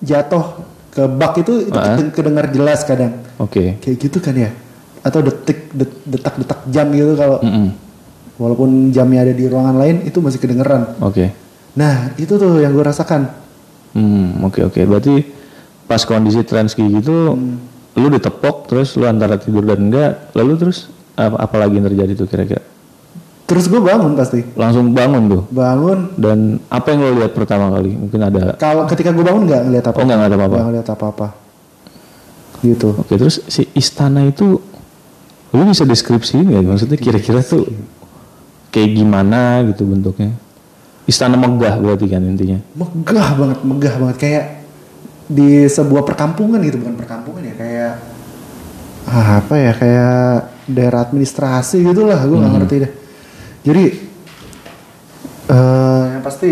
jatuh 0.00 0.44
ke 0.90 1.06
bak 1.06 1.38
itu 1.38 1.64
itu 1.64 1.72
Ah. 1.72 1.94
keden- 1.94 2.10
kedengar 2.10 2.46
jelas 2.48 2.82
kadang. 2.82 3.14
oke 3.36 3.78
Kayak 3.78 3.96
gitu 4.00 4.18
kan 4.18 4.34
ya. 4.34 4.50
Atau 5.00 5.20
detik 5.20 5.70
det- 5.70 6.02
detak-detak 6.04 6.66
jam 6.66 6.90
gitu 6.90 7.14
kalau 7.14 7.38
Mm-mm. 7.38 7.72
walaupun 8.36 8.68
jamnya 8.90 9.22
ada 9.22 9.32
di 9.32 9.44
ruangan 9.44 9.76
lain 9.76 9.96
itu 10.02 10.18
masih 10.18 10.38
kedengeran. 10.38 10.96
oke 10.98 11.30
Nah, 11.70 12.10
itu 12.16 12.34
tuh 12.34 12.58
yang 12.58 12.70
gue 12.70 12.82
rasakan. 12.82 13.30
Hmm, 13.90 14.42
oke 14.42 14.58
oke. 14.64 14.80
Berarti 14.82 15.22
pas 15.86 16.02
kondisi 16.02 16.42
trans 16.42 16.74
kayak 16.74 16.98
gitu, 16.98 17.38
lu 17.92 18.06
ditepok 18.08 18.66
terus 18.66 18.94
lu 18.94 19.06
antara 19.06 19.34
tidur 19.34 19.62
dan 19.62 19.86
enggak, 19.86 20.30
lalu 20.32 20.58
terus 20.58 20.90
apa, 21.14 21.38
apa 21.38 21.56
lagi 21.56 21.78
yang 21.78 21.86
terjadi 21.86 22.12
tuh 22.16 22.26
kira-kira? 22.26 22.58
Terus 23.50 23.66
gue 23.66 23.82
bangun 23.82 24.14
pasti. 24.14 24.46
Langsung 24.54 24.94
bangun 24.94 25.26
tuh. 25.26 25.42
Bangun. 25.50 26.14
Dan 26.14 26.62
apa 26.70 26.94
yang 26.94 27.02
lo 27.02 27.18
lihat 27.18 27.34
pertama 27.34 27.66
kali? 27.74 27.98
Mungkin 27.98 28.20
ada. 28.22 28.54
Kalau 28.54 28.86
ketika 28.86 29.10
gue 29.10 29.26
bangun 29.26 29.42
nggak 29.50 29.62
ngeliat 29.66 29.84
apa. 29.90 29.96
Oh 29.98 30.04
nggak 30.06 30.18
ada 30.22 30.36
apa-apa. 30.38 30.54
Nggak 30.54 30.68
ngeliat 30.70 30.88
apa-apa. 30.94 31.26
Gitu. 32.62 32.88
Oke 32.94 33.14
terus 33.18 33.42
si 33.50 33.66
istana 33.74 34.22
itu, 34.22 34.62
lu 35.50 35.62
bisa 35.66 35.82
deskripsiin 35.82 36.46
nggak? 36.46 36.62
Maksudnya 36.62 36.98
kira-kira 37.02 37.42
tuh 37.42 37.66
kayak 38.70 38.90
gimana 38.94 39.66
gitu 39.66 39.82
bentuknya? 39.82 40.30
Istana 41.10 41.34
megah 41.34 41.74
berarti 41.82 42.06
kan 42.06 42.22
intinya. 42.22 42.62
Megah 42.78 43.28
banget, 43.34 43.58
megah 43.66 43.94
banget 43.98 44.16
kayak 44.22 44.44
di 45.26 45.66
sebuah 45.66 46.06
perkampungan 46.06 46.62
gitu 46.62 46.78
bukan 46.78 46.94
perkampungan 46.94 47.42
ya 47.50 47.54
kayak 47.54 47.92
ah, 49.10 49.42
apa 49.42 49.54
ya 49.58 49.72
kayak 49.74 50.22
daerah 50.66 51.06
administrasi 51.06 51.86
gitulah 51.86 52.18
gue 52.18 52.34
nggak 52.34 52.54
ngerti 52.58 52.76
deh 52.82 52.92
jadi 53.60 53.84
eh 55.46 56.02
yang 56.10 56.22
pasti 56.22 56.50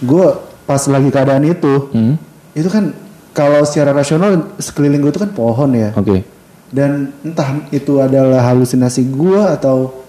gue 0.00 0.26
pas 0.64 0.82
lagi 0.86 1.08
keadaan 1.08 1.44
itu 1.44 1.90
Hmm? 1.90 2.14
itu 2.52 2.66
kan 2.66 2.92
kalau 3.30 3.62
secara 3.62 3.90
rasional 3.92 4.30
sekeliling 4.56 5.00
gue 5.00 5.10
itu 5.10 5.18
kan 5.18 5.30
pohon 5.30 5.70
ya 5.72 5.94
Oke. 5.94 6.22
dan 6.68 7.14
entah 7.20 7.46
itu 7.70 7.98
adalah 7.98 8.42
halusinasi 8.44 9.06
gue 9.08 9.40
atau 9.50 10.02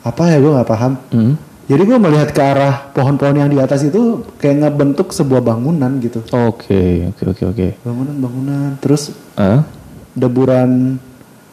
apa 0.00 0.22
ya 0.26 0.38
gue 0.38 0.52
nggak 0.52 0.68
paham 0.68 0.92
Hmm? 1.08 1.34
jadi 1.64 1.82
gue 1.84 1.98
melihat 1.98 2.28
ke 2.30 2.40
arah 2.40 2.88
pohon-pohon 2.90 3.36
yang 3.36 3.48
di 3.48 3.58
atas 3.58 3.82
itu 3.82 4.24
kayak 4.36 4.64
ngebentuk 4.64 5.10
sebuah 5.10 5.40
bangunan 5.40 5.98
gitu 5.98 6.22
Oke 6.30 7.08
oke 7.08 7.22
oke 7.26 7.42
oke. 7.46 7.66
bangunan-bangunan 7.82 8.78
terus 8.78 9.12
Ah? 9.34 9.64
deburan 10.12 10.98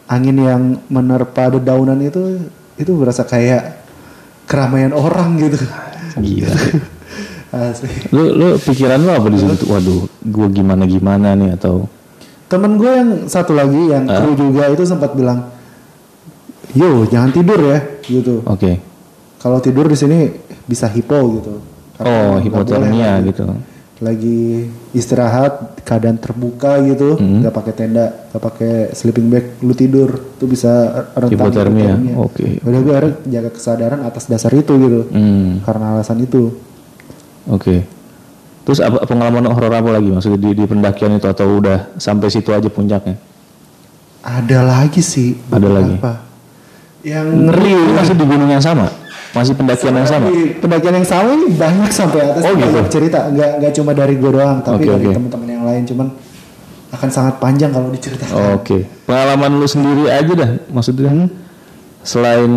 angin 0.05 0.37
yang 0.37 0.61
menerpa 0.87 1.49
dedaunan 1.49 1.97
itu 1.99 2.45
itu 2.75 2.91
berasa 2.93 3.23
kayak 3.23 3.81
keramaian 4.43 4.91
orang 4.91 5.37
gitu 5.37 5.57
Gila. 6.15 6.51
asli 7.55 7.87
lu 8.09 8.31
lu 8.31 8.47
pikiran 8.57 8.99
lu 8.99 9.11
apa 9.11 9.27
di 9.27 9.37
situ? 9.37 9.63
Waduh, 9.65 10.11
gua 10.25 10.47
gimana 10.49 10.83
gimana 10.83 11.33
nih 11.33 11.55
atau 11.55 11.87
temen 12.45 12.75
gue 12.75 12.87
yang 12.89 13.09
satu 13.25 13.51
lagi 13.51 13.89
yang 13.89 14.05
Ah. 14.05 14.21
kru 14.21 14.35
juga 14.37 14.67
itu 14.67 14.83
sempat 14.83 15.11
bilang 15.11 15.49
yo 16.71 17.03
jangan 17.05 17.31
tidur 17.31 17.57
ya 17.57 17.79
gitu 18.01 18.43
oke. 18.43 18.71
kalau 19.37 19.57
tidur 19.57 19.85
di 19.85 19.95
sini 19.95 20.19
bisa 20.63 20.85
hipo 20.87 21.15
gitu 21.33 21.53
Oh, 21.95 22.35
nggak 22.35 22.43
hipotermia 22.43 23.17
lagi- 23.17 23.31
gitu. 23.31 23.47
Lagi 23.97 24.67
istirahat 24.91 25.79
keadaan 25.81 26.15
terbuka 26.15 26.83
gitu 26.83 27.15
Hmm. 27.15 27.39
nggak 27.39 27.53
pakai 27.53 27.73
tenda 27.73 28.05
nggak 28.27 28.43
pakai 28.43 28.73
sleeping 28.91 29.27
bag 29.27 29.55
lu 29.59 29.71
tidur 29.71 30.19
tuh 30.35 30.45
bisa 30.45 30.67
rentan 31.13 31.31
Hipotermia, 31.31 31.95
oke. 32.13 32.59
udah 32.59 32.79
gue 32.81 32.93
akhirnya 32.93 33.15
jaga 33.25 33.49
kesadaran 33.49 34.03
atas 34.03 34.27
dasar 34.27 34.51
itu 34.51 34.75
gitu 34.75 35.01
Hmm, 35.09 35.63
karena 35.63 35.95
alasan 35.95 36.19
itu 36.19 36.51
oke. 37.45 37.87
Terus 38.65 38.81
apa 38.81 39.05
pengalaman 39.05 39.45
horor 39.47 39.69
apa 39.71 39.89
lagi 39.93 40.09
maksudnya 40.09 40.41
di, 40.41 40.51
di 40.51 40.65
pendakian 40.65 41.15
itu 41.15 41.29
atau 41.29 41.55
udah 41.55 41.93
sampai 41.95 42.27
situ 42.27 42.49
aja 42.49 42.65
puncaknya? 42.65 43.15
ada 44.19 44.59
lagi 44.59 44.99
sih. 44.99 45.37
Ada 45.47 45.69
lagi? 45.69 45.95
beberapa. 45.95 46.13
Yang 47.05 47.27
ngeri. 47.45 47.73
Masih 47.93 48.15
di 48.17 48.25
gunung 48.25 48.49
yang 48.49 48.59
sama? 48.59 48.89
Masih 49.35 49.53
pendakian 49.53 49.93
yang 49.93 50.07
sama? 50.07 50.31
Di 50.31 50.55
pendakian 50.55 50.95
yang 50.95 51.07
sama 51.07 51.29
ini 51.35 51.47
banyak 51.51 51.91
sampai 51.91 52.19
atas. 52.23 52.41
Oh, 52.41 52.53
gitu? 52.55 52.79
Cerita, 52.87 53.27
nggak 53.27 53.51
nggak 53.59 53.73
cuma 53.75 53.91
dari 53.91 54.15
gue 54.15 54.31
doang, 54.31 54.63
tapi 54.63 54.81
Oke, 54.81 54.91
dari 54.95 55.05
oke. 55.05 55.15
teman-teman 55.19 55.47
yang 55.51 55.63
lain. 55.67 55.83
Cuman 55.83 56.07
akan 56.95 57.09
sangat 57.11 57.35
panjang 57.37 57.75
kalau 57.75 57.91
diceritakan. 57.91 58.55
Oke, 58.55 58.87
pengalaman 59.03 59.59
lu 59.59 59.67
sendiri 59.67 60.07
aja 60.07 60.31
dah, 60.33 60.51
maksudnya 60.71 61.11
Hmm? 61.11 61.27
selain 62.01 62.51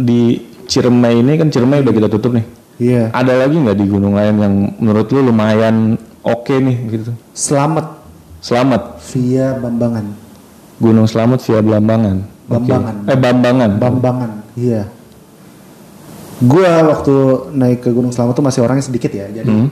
di 0.00 0.40
Ciremai 0.64 1.20
ini 1.20 1.36
kan 1.36 1.52
Ciremai 1.52 1.84
udah 1.84 1.92
kita 1.92 2.08
tutup 2.08 2.32
nih. 2.32 2.46
Iya. 2.80 3.12
Ada 3.12 3.44
lagi 3.44 3.60
nggak 3.60 3.76
di 3.76 3.84
gunung 3.84 4.16
lain 4.16 4.34
yang 4.40 4.54
menurut 4.80 5.12
lu 5.12 5.28
lumayan 5.28 6.00
oke 6.24 6.54
nih 6.56 6.76
gitu? 6.88 7.12
Selamat 7.36 8.00
Selamat, 8.42 8.98
via 9.14 9.54
Bambangan. 9.54 10.06
Gunung 10.82 11.06
Selamat 11.06 11.38
via 11.46 11.62
Belambangan. 11.62 12.16
Oke. 12.50 12.50
Bambangan. 12.50 12.94
Eh 13.06 13.18
Bambangan. 13.20 13.70
Bambangan, 13.78 14.30
iya. 14.58 14.82
Gua 16.42 16.82
waktu 16.90 17.14
naik 17.54 17.86
ke 17.86 17.90
Gunung 17.94 18.10
Selamat 18.10 18.34
tuh 18.34 18.42
masih 18.42 18.60
orangnya 18.66 18.82
sedikit 18.82 19.14
ya, 19.14 19.30
jadi 19.30 19.46
Hmm. 19.46 19.70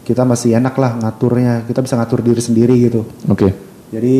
kita 0.00 0.24
masih 0.24 0.56
enak 0.56 0.72
lah 0.74 0.96
ngaturnya. 0.96 1.68
Kita 1.68 1.84
bisa 1.84 2.00
ngatur 2.00 2.24
diri 2.24 2.40
sendiri 2.40 2.74
gitu. 2.80 3.04
Oke. 3.28 3.52
Jadi 3.92 4.16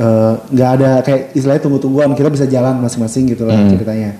eh, 0.00 0.34
nggak 0.48 0.70
ada 0.80 0.90
kayak 1.04 1.36
istilahnya 1.36 1.60
tunggu-tungguan, 1.60 2.16
kita 2.16 2.32
bisa 2.32 2.48
jalan 2.48 2.80
masing-masing 2.80 3.28
gitu 3.28 3.44
lah 3.44 3.52
Hmm. 3.52 3.68
ceritanya. 3.68 4.16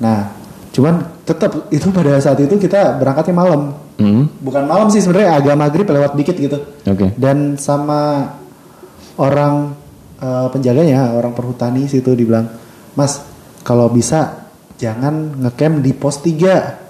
Nah, 0.00 0.32
cuman 0.72 0.94
tetap 1.24 1.68
itu 1.68 1.92
pada 1.92 2.16
saat 2.20 2.40
itu 2.40 2.56
kita 2.56 2.96
berangkatnya 2.96 3.34
malam. 3.36 3.62
Hmm. 4.00 4.32
Bukan 4.40 4.64
malam 4.64 4.88
sih 4.88 5.04
sebenarnya 5.04 5.40
agak 5.44 5.54
maghrib 5.54 5.84
lewat 5.84 6.16
dikit 6.16 6.36
gitu. 6.36 6.56
Oke. 6.88 7.12
Dan 7.16 7.56
sama 7.56 8.32
orang 9.16 9.76
eh, 10.14 10.48
penjaganya, 10.48 11.12
orang 11.12 11.36
perhutani 11.36 11.84
situ 11.84 12.16
dibilang, 12.16 12.48
"Mas, 12.96 13.20
kalau 13.60 13.92
bisa 13.92 14.43
jangan 14.76 15.38
ngecamp 15.40 15.80
di 15.80 15.92
pos 15.92 16.18
3." 16.20 16.80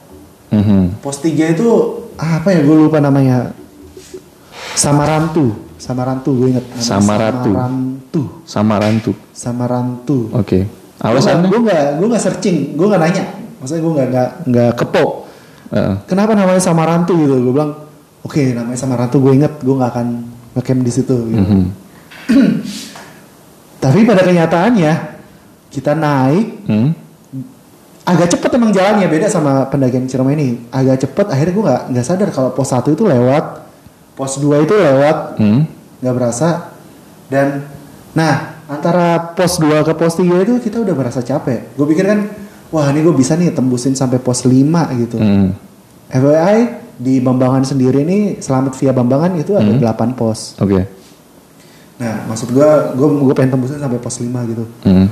Mhm. 0.51 1.03
Pos 1.03 1.19
3 1.19 1.51
itu 1.51 1.67
apa 2.15 2.49
ya 2.51 2.63
gue 2.63 2.77
lupa 2.79 3.03
namanya. 3.03 3.51
Samarantu, 4.75 5.55
Samarantu 5.79 6.31
gue 6.35 6.49
inget. 6.55 6.67
namanya 6.67 6.83
Samaratu. 6.83 7.51
Samarantu, 7.51 8.23
Samarantu. 8.45 9.13
Samarantu. 9.35 10.19
Oke. 10.35 10.67
Alasannya? 10.99 11.51
Gue 11.51 11.61
nggak 11.63 11.85
gue 11.99 12.07
nggak 12.09 12.23
searching, 12.23 12.57
gue 12.75 12.87
nggak 12.87 13.03
nanya. 13.03 13.25
Maksudnya 13.61 13.83
gue 13.83 13.93
nggak 13.93 14.09
nggak 14.11 14.29
nggak 14.51 14.71
kepo. 14.79 15.05
Heeh. 15.75 15.95
Kenapa 16.07 16.33
namanya 16.35 16.63
Samarantu 16.63 17.13
gitu? 17.19 17.35
Gue 17.39 17.53
bilang, 17.55 17.73
oke 18.23 18.43
namanya 18.55 18.79
Samarantu 18.79 19.17
gue 19.21 19.33
inget, 19.35 19.53
gue 19.59 19.75
nggak 19.75 19.91
akan 19.91 20.09
ngecamp 20.55 20.81
di 20.83 20.93
situ. 20.95 21.17
Gitu. 21.29 21.43
Mhm. 21.43 21.65
Tapi 23.85 24.01
pada 24.09 24.23
kenyataannya 24.25 24.93
kita 25.69 25.93
naik 25.93 26.47
Hmm. 26.65 26.91
Agak 28.05 28.37
cepet 28.37 28.51
emang 28.61 28.71
jalannya 28.71 29.09
beda 29.09 29.33
sama 29.33 29.65
pendakian 29.73 30.05
Ciremai 30.05 30.37
ini. 30.37 30.49
Agak 30.69 31.09
cepet 31.09 31.27
akhirnya 31.33 31.53
gue 31.57 31.65
nggak 31.65 31.83
nggak 31.97 32.05
sadar 32.07 32.29
kalau 32.31 32.53
pos 32.53 32.69
1 32.69 32.93
itu 32.93 33.05
lewat, 33.09 33.45
pos 34.13 34.33
2 34.39 34.65
itu 34.65 34.75
lewat, 34.77 35.41
Hmm. 35.41 35.65
nggak 36.05 36.15
berasa. 36.15 36.69
Dan 37.33 37.65
nah 38.13 38.61
antara 38.69 39.33
pos 39.33 39.57
2 39.57 39.81
ke 39.83 39.93
pos 39.97 40.21
3 40.21 40.45
itu 40.45 40.61
kita 40.61 40.85
udah 40.85 40.95
merasa 40.95 41.25
capek. 41.25 41.73
Gue 41.75 41.87
pikir 41.89 42.05
kan, 42.05 42.29
wah 42.69 42.93
ini 42.93 43.01
gue 43.01 43.15
bisa 43.17 43.41
nih 43.41 43.57
tembusin 43.57 43.97
sampai 43.97 44.21
pos 44.21 44.45
5 44.45 44.85
gitu. 45.01 45.17
Hmm. 45.17 45.57
FYI 46.13 46.59
di 46.95 47.19
Bambangan 47.19 47.67
sendiri 47.67 48.05
ini 48.07 48.39
selamat 48.39 48.79
via 48.79 48.93
Bambangan 48.95 49.35
itu 49.41 49.57
ada 49.57 49.73
8 49.73 50.13
pos. 50.13 50.55
Oke. 50.61 50.85
Nah 51.99 52.29
maksud 52.29 52.53
gue, 52.53 52.69
gue 52.95 53.09
gue 53.25 53.35
pengen 53.35 53.57
tembusin 53.57 53.81
sampai 53.81 53.97
pos 53.97 54.21
5 54.21 54.29
gitu. 54.45 54.65
Hmm. 54.85 55.09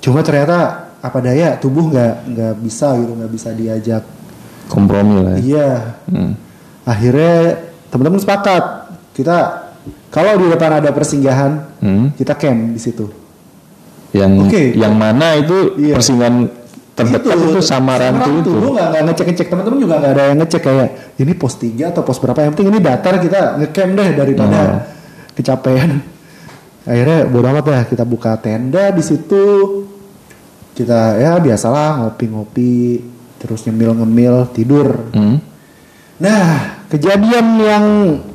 Cuma 0.00 0.24
ternyata 0.24 0.89
apa 1.00 1.18
daya 1.18 1.56
tubuh 1.56 1.88
nggak 1.88 2.14
nggak 2.28 2.54
bisa 2.60 2.92
gitu 2.94 3.12
nggak 3.12 3.32
bisa 3.32 3.48
diajak. 3.52 4.02
Kompromi 4.68 5.16
lah 5.18 5.34
ya. 5.34 5.38
Iya. 5.40 5.70
Hmm. 6.06 6.32
Akhirnya 6.84 7.36
teman-teman 7.88 8.20
sepakat 8.20 8.64
kita 9.12 9.36
kalau 10.08 10.32
di 10.36 10.46
depan 10.48 10.78
ada 10.78 10.90
persinggahan 10.90 11.52
Hmm. 11.80 12.12
kita 12.14 12.34
camp 12.34 12.72
di 12.72 12.80
situ. 12.80 13.06
Yang 14.12 14.32
Oke. 14.46 14.62
yang 14.74 14.94
mana 14.94 15.34
itu 15.34 15.74
Iya. 15.78 15.94
persinggahan 15.96 16.36
terdekat 16.92 17.32
itu, 17.32 17.60
Samarantu 17.62 18.30
itu. 18.42 18.50
Gue 18.52 18.70
nggak 18.74 18.86
nggak 18.90 19.02
ngecek 19.08 19.26
ngecek 19.26 19.46
teman-teman 19.48 19.78
juga 19.80 19.94
nggak 19.98 20.12
ada 20.12 20.24
yang 20.28 20.38
ngecek 20.38 20.62
kayak 20.62 20.88
ini 21.16 21.32
pos 21.32 21.54
3 21.56 21.88
atau 21.88 22.02
pos 22.02 22.18
berapa 22.18 22.38
yang 22.38 22.52
penting 22.52 22.68
ini 22.70 22.80
datar 22.82 23.14
kita 23.16 23.40
ngecamp 23.56 23.90
deh 23.96 24.10
daripada 24.12 24.58
Oh. 24.60 24.78
kecapean. 25.32 25.90
Akhirnya 26.80 27.18
bodo 27.24 27.46
amat 27.48 27.66
lah 27.66 27.82
kita 27.84 28.04
buka 28.04 28.34
tenda 28.36 28.90
di 28.90 29.00
situ 29.00 29.44
kita 30.72 31.16
ya 31.16 31.36
biasalah 31.36 32.00
ngopi-ngopi 32.00 33.02
terus 33.36 33.64
nyemil-ngemil 33.64 34.50
tidur. 34.50 35.10
Hmm. 35.12 35.40
Nah 36.20 36.44
kejadian 36.86 37.46
yang 37.56 37.84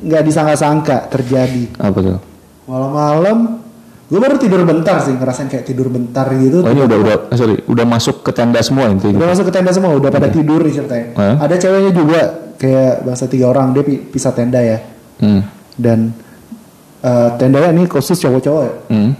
nggak 0.02 0.22
disangka-sangka 0.22 1.06
terjadi 1.06 1.70
Apa 1.76 1.98
tuh? 2.00 2.18
malam-malam 2.66 3.62
gue 4.06 4.18
baru 4.18 4.38
tidur 4.38 4.62
bentar 4.62 4.98
sih 4.98 5.14
ngerasain 5.14 5.46
kayak 5.46 5.62
tidur 5.62 5.86
bentar 5.86 6.26
gitu 6.32 6.62
Oh 6.62 6.70
ini 6.70 6.82
udah 6.82 6.98
udah 6.98 7.16
eh, 7.30 7.36
sorry 7.36 7.56
udah 7.62 7.84
masuk 7.84 8.22
ke 8.22 8.30
tenda 8.30 8.58
semua 8.58 8.90
intinya. 8.90 9.18
Udah 9.18 9.28
masuk 9.30 9.44
ke 9.46 9.52
tenda 9.52 9.70
semua, 9.70 9.94
udah 9.94 10.10
pada 10.10 10.26
tidur 10.26 10.62
nih 10.62 10.72
ceritanya. 10.72 11.06
Hah? 11.14 11.34
Ada 11.42 11.54
ceweknya 11.58 11.92
juga 11.92 12.20
kayak 12.56 12.94
bangsa 13.02 13.26
tiga 13.26 13.46
orang 13.46 13.70
dia 13.70 13.82
pi- 13.82 14.02
pisah 14.02 14.30
tenda 14.30 14.58
ya. 14.58 14.78
Hmm. 15.18 15.42
Dan 15.74 16.10
eh, 17.02 17.28
tendanya 17.36 17.70
ini 17.70 17.86
khusus 17.86 18.18
cowok-cowok 18.18 18.62
ya. 18.62 18.74
Hmm. 18.90 19.10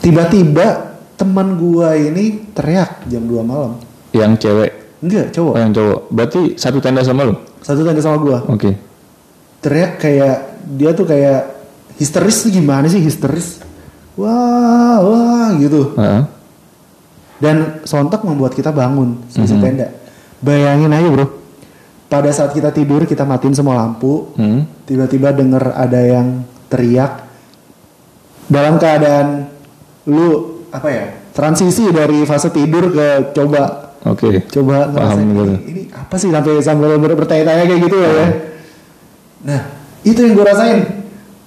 Tiba-tiba 0.00 0.91
teman 1.22 1.54
gua 1.54 1.94
ini 1.94 2.50
teriak 2.50 3.06
jam 3.06 3.22
2 3.22 3.38
malam. 3.40 3.78
Yang 4.10 4.32
cewek, 4.42 4.70
Enggak, 5.00 5.26
oh 5.26 5.32
cowok. 5.32 5.54
yang 5.56 5.70
cowok. 5.70 6.00
Berarti 6.10 6.40
satu 6.54 6.78
tenda 6.78 7.00
sama 7.00 7.22
lu? 7.24 7.34
Satu 7.62 7.80
tenda 7.80 7.98
sama 7.98 8.18
gua. 8.18 8.38
Oke. 8.46 8.74
Teriak 9.58 9.96
kayak 9.96 10.36
dia 10.66 10.90
tuh 10.90 11.06
kayak 11.06 11.40
histeris 11.96 12.42
tuh 12.42 12.50
gimana 12.50 12.86
sih 12.86 12.98
histeris? 12.98 13.62
Wah, 14.14 14.98
wah 15.00 15.48
gitu. 15.56 15.94
Heeh. 15.94 16.22
Dan 17.38 17.56
sontak 17.82 18.22
membuat 18.22 18.52
kita 18.52 18.70
bangun 18.70 19.18
seisi 19.26 19.54
Mhm. 19.54 19.62
tenda. 19.62 19.86
Bayangin 20.38 20.90
aja 20.90 21.08
bro. 21.08 21.26
Pada 22.06 22.28
saat 22.28 22.52
kita 22.52 22.68
tidur 22.68 23.02
kita 23.02 23.22
matiin 23.22 23.54
semua 23.54 23.78
lampu. 23.78 24.34
Hmm. 24.34 24.66
tiba-tiba 24.82 25.32
denger 25.32 25.72
ada 25.72 25.96
yang 25.96 26.44
teriak 26.68 27.24
dalam 28.44 28.76
keadaan 28.76 29.48
lu 30.04 30.51
apa 30.72 30.88
ya 30.88 31.04
transisi 31.30 31.84
dari 31.88 32.24
fase 32.24 32.48
tidur 32.48 32.88
ke 32.88 33.06
coba 33.32 33.92
Oke. 34.02 34.42
coba 34.48 34.88
Paham 34.88 35.20
gitu. 35.22 35.44
ini, 35.64 35.82
apa 35.88 36.14
sih 36.16 36.26
sampai 36.26 36.58
sampai 36.58 36.96
ber- 36.96 37.14
bertanya-tanya 37.14 37.64
kayak 37.64 37.80
gitu 37.82 37.96
ya 37.96 38.10
nah 39.42 39.60
itu 40.02 40.18
yang 40.18 40.32
gue 40.32 40.42
rasain 40.44 40.78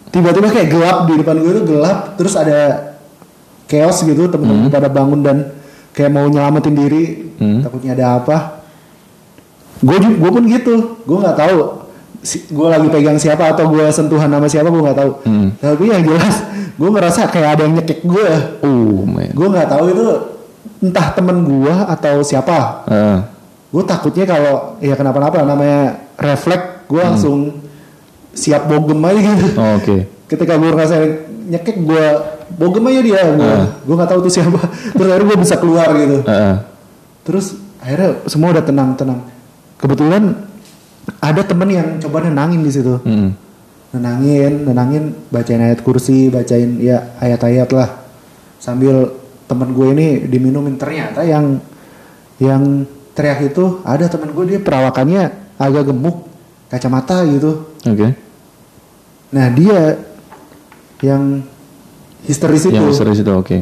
tiba-tiba 0.07 0.47
kayak 0.47 0.69
gelap 0.69 0.97
di 1.03 1.13
depan 1.17 1.35
gue 1.37 1.51
itu 1.51 1.63
gelap 1.65 2.15
terus 2.15 2.33
ada 2.33 2.93
chaos 3.65 3.99
gitu 3.99 4.25
temen-temen 4.25 4.69
pada 4.69 4.87
bangun 4.87 5.19
dan 5.19 5.37
kayak 5.91 6.09
mau 6.09 6.25
nyelamatin 6.25 6.73
diri 6.73 7.03
Hmm. 7.35 7.59
takutnya 7.59 7.91
ada 7.93 8.05
apa 8.15 8.63
gue 9.77 9.97
gue 9.99 10.31
pun 10.31 10.43
gitu 10.45 10.73
gue 10.97 11.17
nggak 11.19 11.35
tahu 11.35 11.83
si, 12.21 12.47
gue 12.47 12.63
lagi 12.65 12.87
pegang 12.87 13.19
siapa 13.19 13.51
atau 13.51 13.67
gue 13.67 13.83
sentuhan 13.91 14.25
nama 14.25 14.47
siapa 14.47 14.65
gue 14.65 14.79
nggak 14.79 14.95
tahu 14.95 15.11
Hmm. 15.21 15.49
tapi 15.57 15.83
yang 15.85 15.99
jelas 16.01 16.35
gue 16.71 16.89
ngerasa 16.89 17.27
kayak 17.27 17.49
ada 17.51 17.61
yang 17.63 17.75
nyekik 17.75 18.01
gue 18.01 18.27
Oh 18.61 19.03
man. 19.03 19.29
gue 19.29 19.47
nggak 19.47 19.67
tahu 19.67 19.85
itu 19.89 20.05
entah 20.81 21.07
temen 21.11 21.37
gue 21.41 21.73
atau 21.87 22.15
siapa 22.21 22.85
Heeh. 22.85 23.17
gue 23.69 23.83
takutnya 23.83 24.25
kalau 24.25 24.55
ya 24.79 24.93
kenapa-napa 24.93 25.41
namanya 25.41 25.81
refleks 26.15 26.85
gue 26.85 26.99
langsung 26.99 27.37
siap 28.31 28.65
bogem 28.65 28.99
aja 29.01 29.19
gitu 29.23 29.47
Oh, 29.55 29.75
Oke. 29.75 30.05
ketika 30.25 30.55
gue 30.55 30.69
ngerasa 30.69 30.95
nyekik 31.45 31.77
gue 31.79 32.05
bogem 32.53 32.85
aja 32.85 33.01
dia 33.01 33.21
gue 33.27 33.45
Ah. 33.47 33.67
gue 33.77 33.95
nggak 33.95 34.09
tahu 34.09 34.19
itu 34.21 34.31
siapa 34.33 34.59
terus 34.91 35.07
akhirnya 35.07 35.27
gue 35.27 35.39
bisa 35.39 35.55
keluar 35.55 35.87
gitu 35.93 36.17
Heeh. 36.23 36.55
terus 37.23 37.45
akhirnya 37.77 38.09
semua 38.25 38.49
udah 38.51 38.63
tenang 38.63 38.89
tenang 38.93 39.19
kebetulan 39.75 40.23
ada 41.19 41.41
temen 41.41 41.69
yang 41.69 41.87
coba 41.99 42.23
nenangin 42.23 42.61
di 42.61 42.71
situ 42.71 42.97
Hmm. 42.99 43.33
Nenangin 43.93 44.65
nenangin 44.65 45.03
bacain 45.29 45.61
ayat 45.61 45.79
kursi 45.85 46.31
bacain 46.33 46.79
ya 46.81 47.15
ayat-ayat 47.21 47.69
lah. 47.75 47.89
Sambil 48.57 49.13
temen 49.45 49.75
gue 49.77 49.87
ini 49.93 50.07
diminumin 50.25 50.79
ternyata 50.79 51.21
yang 51.21 51.61
yang 52.41 52.87
teriak 53.13 53.53
itu 53.53 53.79
ada 53.85 54.09
temen 54.09 54.33
gue 54.33 54.45
dia 54.55 54.59
perawakannya 54.59 55.23
agak 55.61 55.93
gemuk 55.93 56.25
kacamata 56.71 57.23
gitu. 57.29 57.75
Oke. 57.85 58.17
nah 59.35 59.51
dia 59.51 59.99
yang 61.03 61.43
histeris 62.23 62.71
itu. 62.71 62.75
Yang 62.75 62.97
serius 62.97 63.19
itu 63.19 63.31
oke. 63.31 63.57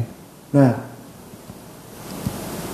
nah 0.53 0.77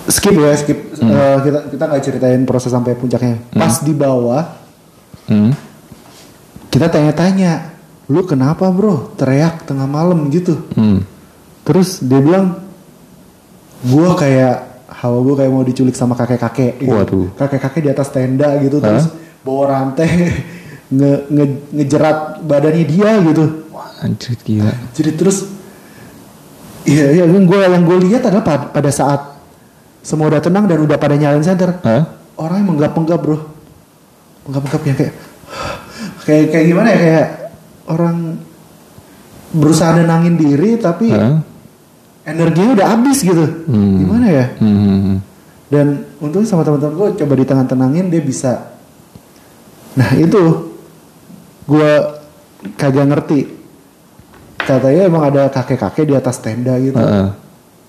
skip 0.09 0.35
ya 0.35 0.51
skip. 0.57 0.79
Eh, 0.99 1.37
kita 1.47 1.59
kita 1.71 1.83
nggak 1.87 2.03
ceritain 2.03 2.41
proses 2.43 2.71
sampai 2.71 2.93
puncaknya. 2.93 3.39
Pas 3.55 3.79
di 3.81 3.93
bawah 3.95 4.59
Hmm. 5.29 5.53
Kita 6.69 6.87
tanya-tanya 6.87 7.73
lu 8.05 8.23
kenapa 8.23 8.69
bro 8.69 9.13
teriak 9.13 9.63
tengah 9.63 9.85
malam 9.85 10.29
gitu 10.29 10.57
Hmm. 10.71 11.01
terus 11.61 11.99
dia 11.99 12.17
bilang 12.17 12.57
gua 13.81 14.13
kayak 14.13 14.55
hawa 14.91 15.17
gua 15.19 15.35
kayak 15.35 15.51
mau 15.51 15.61
diculik 15.61 15.93
sama 15.93 16.13
kakek-kakek 16.13 16.79
gitu. 16.79 16.91
Waduh. 16.91 17.27
kakek-kakek 17.35 17.81
di 17.81 17.89
atas 17.89 18.09
tenda 18.09 18.57
gitu 18.57 18.77
terus 18.79 19.07
bawa 19.39 19.63
rantai 19.71 20.09
nge, 20.89 21.11
nge- 21.27 21.61
ngejerat 21.71 22.17
badannya 22.41 22.83
dia 22.83 23.09
gitu 23.23 23.43
Wah, 23.69 23.89
anjir 23.99 24.33
gila. 24.39 24.73
jadi 24.91 25.13
terus 25.13 25.45
iya 26.83 27.13
iya 27.13 27.23
yang 27.23 27.45
gue 27.45 27.59
yang 27.59 27.83
gue 27.83 27.97
lihat 28.03 28.25
adalah 28.25 28.41
pa- 28.41 28.69
pada 28.69 28.89
saat 28.89 29.37
semua 30.01 30.27
udah 30.27 30.41
tenang 30.41 30.65
dan 30.65 30.79
udah 30.79 30.97
pada 30.97 31.13
nyalain 31.13 31.41
senter 31.41 31.77
Hah? 31.79 32.09
orang 32.35 32.57
yang 32.59 32.69
menggap-menggap 32.73 33.19
bro 33.19 33.37
menggap-menggap 34.43 34.81
yang 34.83 34.97
kayak 34.97 35.13
kayak 36.29 36.45
kayak 36.47 36.65
gimana 36.67 36.87
ya 36.87 36.99
kayak 36.99 37.27
orang 37.87 38.17
berusaha 39.49 39.91
nenangin 39.95 40.37
diri 40.37 40.77
tapi 40.77 41.09
Hah? 41.09 41.41
energinya 42.23 42.71
udah 42.75 42.87
habis 42.87 43.17
gitu 43.19 43.45
Hmm. 43.65 43.97
gimana 43.97 44.27
ya 44.29 44.45
Hmm. 44.61 45.17
dan 45.67 45.87
untungnya 46.17 46.45
sama 46.45 46.61
teman-teman 46.61 46.93
gue 46.95 47.09
coba 47.17 47.33
di 47.33 47.43
tangan 47.43 47.65
tenangin 47.67 48.07
dia 48.07 48.21
bisa 48.21 48.77
nah 49.91 50.13
itu 50.13 50.69
gue 51.65 51.91
kagak 52.75 53.05
ngerti 53.05 53.39
katanya 54.59 55.01
emang 55.03 55.23
ada 55.25 55.49
kakek-kakek 55.49 56.05
di 56.05 56.13
atas 56.13 56.37
tenda 56.37 56.77
gitu 56.77 56.93
Heeh. 56.95 57.29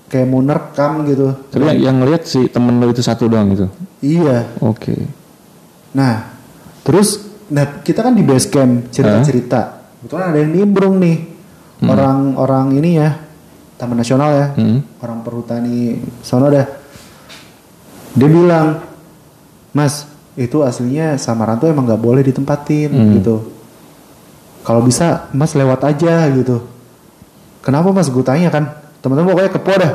kayak 0.07 0.27
mau 0.27 0.41
nerekam 0.41 1.05
gitu 1.05 1.29
Tapi 1.47 1.61
yang, 1.63 1.77
yang 1.79 1.95
ngeliat 2.01 2.25
si 2.25 2.45
temen 2.47 2.77
lu 2.77 2.89
itu 2.89 2.99
satu 2.99 3.25
doang 3.25 3.53
gitu. 3.53 3.69
iya 4.01 4.49
Oke. 4.59 4.97
nah 5.93 6.25
terus 6.81 7.30
nah 7.51 7.83
kita 7.83 7.99
kan 8.01 8.15
di 8.15 8.23
base 8.23 8.47
camp 8.47 8.89
cerita-cerita. 8.89 9.61
Kebetulan 9.99 10.25
ada 10.31 10.39
yang 10.39 10.51
nimbrung 10.51 10.97
nih. 10.97 11.17
Orang-orang 11.83 12.77
ini 12.77 12.95
ya 12.95 13.09
taman 13.75 13.97
nasional 13.97 14.29
ya. 14.31 14.47
Hmm. 14.53 14.79
orang 14.99 15.19
perhutani 15.21 15.97
sono 16.21 16.47
dah. 16.47 16.67
Dia 18.13 18.27
bilang 18.27 18.77
mas 19.71 20.05
itu 20.33 20.61
aslinya 20.61 21.17
samaran 21.17 21.57
tuh 21.57 21.67
emang 21.67 21.85
nggak 21.85 21.97
boleh 21.99 22.21
ditempatin 22.21 22.89
Hmm. 22.89 23.11
gitu. 23.17 23.35
Kalau 24.61 24.79
bisa 24.79 25.25
mas 25.33 25.57
lewat 25.57 25.81
aja 25.83 26.29
gitu. 26.29 26.61
Kenapa 27.61 27.89
mas? 27.89 28.07
Gue 28.07 28.21
tanya 28.21 28.53
kan. 28.53 28.69
Teman-teman 29.01 29.33
pokoknya 29.33 29.51
kepo 29.51 29.73
dah. 29.73 29.93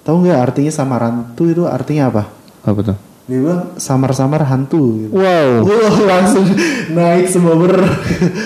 Tahu 0.00 0.16
nggak 0.22 0.38
artinya 0.40 0.70
samaran 0.70 1.34
tuh 1.34 1.50
itu 1.50 1.66
artinya 1.66 2.06
apa? 2.08 2.22
Apa 2.62 2.80
tuh? 2.86 2.96
Dia 3.30 3.38
bilang 3.38 3.62
samar-samar 3.74 4.42
hantu 4.42 4.82
gitu. 4.98 5.14
Wow. 5.14 5.62
Wah, 5.70 5.96
langsung 6.10 6.42
naik 6.90 7.30
semua 7.30 7.54
ber 7.54 7.78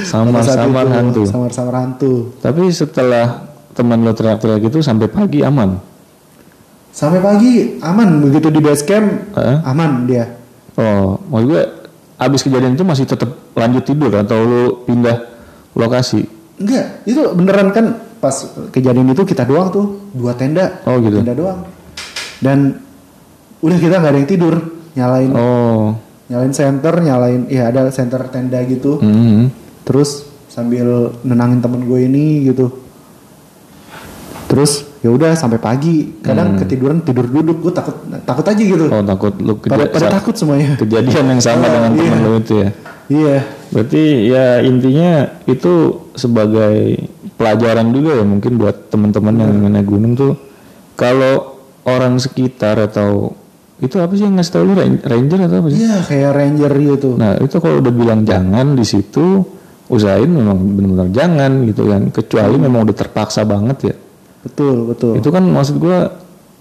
Samar-samar 0.04 0.84
hantu. 0.86 1.24
samar-samar 1.24 1.74
hantu 1.78 2.12
Tapi 2.36 2.68
setelah 2.68 3.48
teman 3.72 3.98
lo 3.98 4.12
teriak-teriak 4.12 4.60
itu 4.62 4.78
sampai 4.78 5.08
pagi 5.08 5.40
aman. 5.40 5.80
sampai 6.90 7.18
pagi 7.18 7.52
aman 7.80 8.22
begitu 8.22 8.46
di 8.48 8.60
base 8.60 8.84
camp 8.84 9.34
Heeh. 9.34 9.58
aman 9.64 10.06
dia 10.06 10.30
Oh, 10.74 11.18
maksud 11.24 11.46
gue 11.48 11.62
abis 12.16 12.40
kejadian 12.42 12.74
itu 12.74 12.82
masih 12.82 13.02
tetap 13.04 13.30
lanjut 13.52 13.82
tidur 13.82 14.10
atau 14.12 14.38
lu 14.38 14.62
pindah 14.82 15.22
lokasi? 15.72 16.22
Enggak, 16.54 17.02
itu 17.02 17.18
beneran 17.30 17.70
kan 17.70 17.84
pas 18.18 18.34
kejadian 18.70 19.06
itu 19.08 19.22
kita 19.22 19.42
doang 19.42 19.70
tuh 19.70 19.86
dua 20.10 20.34
tenda, 20.34 20.82
Oh, 20.82 20.98
gitu. 20.98 21.18
tenda 21.18 21.30
doang. 21.32 21.66
Dan 22.38 22.78
udah 23.64 23.76
kita 23.80 23.96
nggak 23.96 24.12
ada 24.12 24.18
yang 24.20 24.28
tidur, 24.28 24.54
nyalain 24.92 25.30
Oh. 25.32 25.96
nyalain 26.24 26.52
center, 26.52 26.92
nyalain 27.00 27.48
ya 27.48 27.72
ada 27.72 27.88
center 27.88 28.28
tenda 28.28 28.60
gitu. 28.64 29.00
Hmm. 29.00 29.48
Terus 29.84 30.28
sambil 30.48 31.12
nenangin 31.24 31.64
temen 31.64 31.84
gue 31.84 32.00
ini 32.04 32.48
gitu. 32.48 32.72
Terus 34.44 34.84
ya 35.00 35.08
udah 35.08 35.32
sampai 35.34 35.56
pagi. 35.56 36.20
Kadang 36.20 36.60
ketiduran 36.60 37.00
tidur 37.00 37.26
duduk, 37.26 37.64
gue 37.64 37.72
takut 37.72 37.96
takut 38.24 38.44
aja 38.44 38.62
gitu. 38.62 38.84
Hmm. 38.88 39.00
Oh 39.00 39.02
takut 39.04 39.32
lu 39.40 39.56
pada, 39.60 39.88
pada 39.88 40.08
takut 40.20 40.34
semuanya. 40.36 40.76
kejadian 40.76 41.24
yang 41.36 41.40
sama 41.40 41.66
dengan 41.74 41.92
iya. 41.92 42.00
teman 42.04 42.18
lu 42.20 42.32
itu 42.40 42.54
ya. 42.60 42.70
Iya, 43.04 43.36
Berarti 43.68 44.02
ya 44.32 44.46
intinya 44.64 45.10
itu 45.44 45.72
sebagai 46.16 47.04
pelajaran 47.36 47.92
juga 47.92 48.16
ya 48.16 48.24
mungkin 48.24 48.56
buat 48.56 48.88
teman-teman 48.88 49.34
yang 49.44 49.52
naik 49.68 49.84
gunung 49.90 50.14
tuh 50.14 50.38
kalau 50.94 51.58
orang 51.84 52.16
sekitar 52.16 52.78
atau 52.78 53.34
itu 53.76 53.96
apa 53.96 54.12
sih 54.12 54.22
yang 54.22 54.34
ngasih 54.34 54.52
tau 54.52 54.62
lu 54.62 54.72
Ran- 54.72 55.02
ranger 55.02 55.38
atau 55.42 55.56
apa 55.58 55.68
sih? 55.68 55.78
iya 55.78 55.98
kayak 56.00 56.30
ranger 56.32 56.72
gitu. 56.76 57.10
Nah 57.14 57.36
itu 57.36 57.56
kalau 57.56 57.76
udah 57.78 57.92
bilang 57.92 58.20
jangan 58.22 58.66
di 58.72 58.84
situ 58.84 59.42
usahain 59.84 60.26
memang 60.26 60.56
benar-benar 60.56 61.08
jangan 61.10 61.50
gitu 61.64 61.82
kan 61.84 62.02
kecuali 62.08 62.56
memang 62.56 62.80
udah 62.82 62.96
terpaksa 62.96 63.42
banget 63.42 63.78
ya. 63.84 63.94
Betul, 64.40 64.86
betul. 64.86 65.12
Itu 65.16 65.28
kan 65.28 65.42
maksud 65.42 65.76
gua 65.76 66.14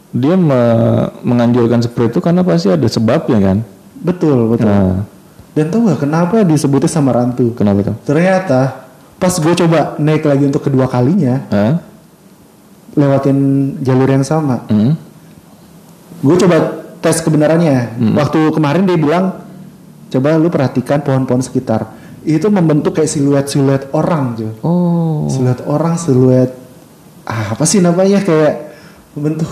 dia 0.10 0.34
me- 0.34 1.10
menganjurkan 1.22 1.80
seperti 1.80 2.12
itu 2.12 2.20
karena 2.20 2.42
pasti 2.42 2.68
ada 2.68 2.86
sebabnya 2.86 3.40
kan. 3.42 3.58
Betul, 3.96 4.48
betul. 4.48 4.68
Nah 4.68 5.06
Dan 5.54 5.70
tau 5.70 5.86
gak 5.86 6.02
kenapa 6.02 6.42
disebutnya 6.42 6.88
sama 6.88 7.14
rantu? 7.14 7.54
kenapa 7.54 7.82
tuh? 7.84 7.96
Ternyata 8.04 8.90
pas 9.16 9.32
gue 9.32 9.54
coba 9.56 9.96
naik 9.96 10.22
lagi 10.24 10.44
untuk 10.44 10.60
kedua 10.62 10.86
kalinya 10.86 11.46
Hah? 11.48 11.78
lewatin 12.94 13.38
jalur 13.80 14.06
yang 14.08 14.22
sama, 14.22 14.66
Hmm? 14.68 14.94
gue 16.20 16.36
coba 16.38 16.83
tes 17.04 17.20
kebenarannya. 17.20 18.00
Waktu 18.16 18.56
kemarin 18.56 18.88
dia 18.88 18.96
bilang 18.96 19.44
coba 20.08 20.40
lu 20.40 20.48
perhatikan 20.48 21.04
pohon-pohon 21.04 21.44
sekitar, 21.44 21.92
itu 22.24 22.48
membentuk 22.48 22.96
kayak 22.96 23.12
siluet-siluet 23.12 23.92
orang, 23.92 24.40
Jo. 24.40 24.50
Oh. 24.64 25.28
Siluet 25.28 25.60
orang, 25.68 26.00
siluet 26.00 26.56
ah, 27.28 27.56
apa 27.56 27.64
sih 27.68 27.84
namanya 27.84 28.24
kayak 28.24 28.80
membentuk. 29.16 29.52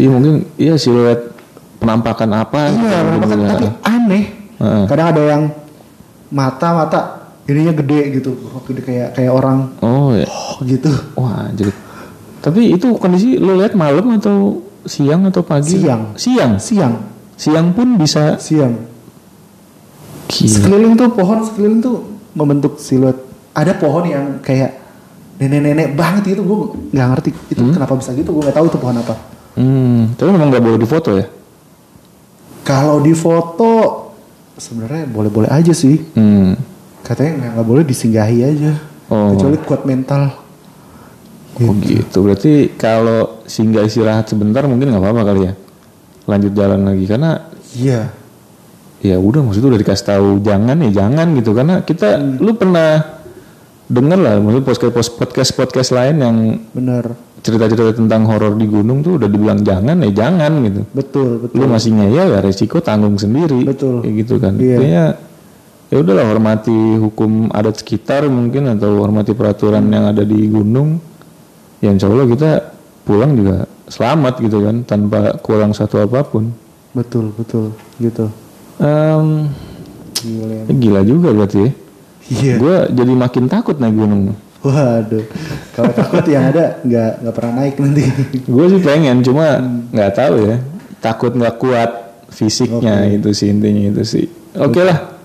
Iya 0.00 0.08
mungkin 0.10 0.48
iya 0.58 0.74
siluet 0.80 1.30
penampakan 1.78 2.30
apa. 2.34 2.72
Iya, 2.72 2.98
penampakan, 3.04 3.38
tapi 3.46 3.68
aneh. 3.86 4.24
Heeh. 4.60 4.84
Kadang 4.90 5.06
ada 5.14 5.22
yang 5.22 5.42
mata-mata 6.30 7.00
ininya 7.44 7.74
gede 7.74 8.20
gitu, 8.20 8.30
gede 8.70 8.80
kayak 8.86 9.08
kayak 9.18 9.32
orang 9.34 9.74
Oh 9.82 10.14
ya. 10.14 10.26
oh 10.28 10.62
gitu. 10.62 10.90
Wah 11.18 11.50
jadi. 11.52 11.72
Tapi 12.40 12.72
itu 12.72 12.96
kondisi 12.96 13.36
lu 13.36 13.58
lihat 13.60 13.76
malam 13.76 14.16
atau 14.16 14.64
siang 14.84 15.28
atau 15.28 15.42
pagi? 15.42 15.76
Siang. 15.76 16.14
Siang. 16.16 16.52
Siang, 16.56 16.94
Siang 17.36 17.66
pun 17.72 17.96
bisa. 17.96 18.36
siang. 18.36 18.76
Gila. 20.28 20.46
Sekeliling 20.48 20.94
tuh 20.94 21.08
pohon 21.10 21.42
sekeliling 21.42 21.80
tuh 21.80 21.96
membentuk 22.32 22.78
siluet. 22.78 23.16
Ada 23.50 23.74
pohon 23.74 24.06
yang 24.06 24.24
kayak 24.40 24.78
nenek-nenek 25.36 25.96
banget 25.96 26.36
gitu, 26.36 26.44
gue 26.44 26.58
nggak 26.94 27.06
ngerti 27.16 27.30
itu 27.50 27.62
kenapa 27.72 27.96
bisa 27.96 28.12
gitu, 28.12 28.30
gue 28.30 28.42
nggak 28.44 28.56
tahu 28.56 28.66
itu 28.68 28.78
pohon 28.78 28.96
apa. 29.00 29.14
Hmm. 29.56 30.14
Tapi 30.14 30.28
memang 30.30 30.52
nggak 30.52 30.62
boleh 30.62 30.78
difoto 30.78 31.16
ya? 31.16 31.26
Kalau 32.62 33.00
di 33.00 33.16
foto 33.16 33.72
sebenarnya 34.54 35.08
boleh-boleh 35.08 35.48
aja 35.48 35.72
sih, 35.72 35.96
Hmm. 36.14 36.54
katanya 37.02 37.56
nggak 37.56 37.66
boleh 37.66 37.82
disinggahi 37.82 38.38
aja, 38.44 38.72
Oh. 39.10 39.34
kecuali 39.34 39.56
kuat 39.64 39.82
mental. 39.82 40.30
Oh 41.58 41.74
gitu. 41.82 42.22
Berarti 42.22 42.78
kalau 42.78 43.42
singgah 43.50 43.82
istirahat 43.82 44.30
sebentar 44.30 44.62
mungkin 44.70 44.94
nggak 44.94 45.02
apa-apa 45.02 45.22
kali 45.34 45.40
ya. 45.50 45.52
Lanjut 46.30 46.52
jalan 46.54 46.80
lagi. 46.86 47.04
Karena 47.10 47.30
Iya, 47.70 48.10
ya 48.98 49.16
udah 49.22 49.46
maksudnya 49.46 49.70
udah 49.70 49.80
dikasih 49.82 50.06
tahu 50.06 50.28
jangan 50.42 50.76
ya 50.86 50.90
jangan 50.90 51.26
gitu. 51.38 51.50
Karena 51.54 51.74
kita 51.86 52.18
lu 52.18 52.54
pernah 52.58 53.22
denger 53.90 54.18
lah 54.18 54.34
maksudnya 54.38 54.66
podcast 54.66 55.10
podcast 55.18 55.50
podcast 55.58 55.90
lain 55.90 56.16
yang 56.22 56.36
bener, 56.70 57.10
cerita-cerita 57.42 57.98
tentang 57.98 58.22
horor 58.30 58.54
di 58.54 58.70
gunung 58.70 59.02
tuh 59.02 59.18
udah 59.18 59.26
dibilang 59.26 59.62
jangan 59.62 59.98
ya 60.02 60.10
jangan 60.14 60.52
gitu. 60.66 60.82
Betul 60.94 61.28
betul. 61.46 61.56
lu 61.58 61.66
masih 61.66 61.90
ngeyel 61.98 62.28
ya 62.34 62.40
resiko 62.42 62.78
tanggung 62.78 63.18
sendiri. 63.18 63.66
Betul. 63.66 64.02
kayak 64.02 64.14
gitu 64.26 64.34
kan. 64.38 64.54
Iya. 64.58 64.76
Intinya, 64.78 65.04
ya 65.90 65.96
udahlah 65.98 66.26
hormati 66.26 66.78
hukum 67.02 67.50
adat 67.50 67.82
sekitar 67.82 68.26
mungkin 68.30 68.70
atau 68.70 68.98
hormati 69.02 69.34
peraturan 69.34 69.86
yang 69.90 70.10
ada 70.10 70.22
di 70.22 70.38
gunung 70.46 71.09
ya 71.80 71.90
insya 71.92 72.08
Allah 72.08 72.28
kita 72.28 72.50
pulang 73.04 73.32
juga 73.34 73.64
selamat 73.90 74.34
gitu 74.44 74.58
kan 74.62 74.76
tanpa 74.86 75.36
kurang 75.42 75.74
satu 75.74 76.00
apa 76.04 76.22
pun. 76.22 76.52
Betul 76.94 77.34
betul 77.34 77.74
gitu. 77.98 78.30
Em, 78.80 79.50
Gila. 80.20 80.56
ya 80.68 80.72
gila 80.72 81.00
juga 81.04 81.28
berarti 81.32 81.58
ya. 81.60 81.70
Iya. 82.30 82.54
gue 82.62 82.76
jadi 82.94 83.12
makin 83.18 83.44
takut 83.50 83.76
naik 83.82 83.96
gunung. 83.98 84.38
Waduh, 84.60 85.24
kalau 85.72 85.92
takut 85.96 86.24
yang 86.28 86.52
ada 86.52 86.78
nggak 86.84 87.24
nggak 87.24 87.34
pernah 87.34 87.52
naik 87.64 87.74
nanti. 87.80 88.04
gue 88.54 88.64
sih 88.70 88.80
pengen 88.84 89.24
cuma 89.24 89.58
nggak 89.90 90.12
tahu 90.14 90.36
ya. 90.46 90.56
Takut 91.00 91.32
nggak 91.32 91.56
kuat 91.56 91.90
fisiknya 92.30 93.08
itu 93.08 93.32
sih 93.32 93.50
intinya 93.50 93.90
itu 93.90 94.02
sih. 94.04 94.26
Oke 94.60 94.84
lah. 94.84 95.16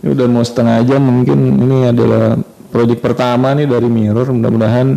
Ini 0.00 0.16
udah 0.16 0.26
mau 0.32 0.40
setengah 0.40 0.80
jam 0.88 1.04
mungkin. 1.04 1.38
Ini 1.60 1.92
adalah 1.92 2.40
proyek 2.72 3.04
pertama 3.04 3.52
nih 3.52 3.68
dari 3.68 3.86
Mirror. 3.86 4.32
Mudah-mudahan 4.32 4.96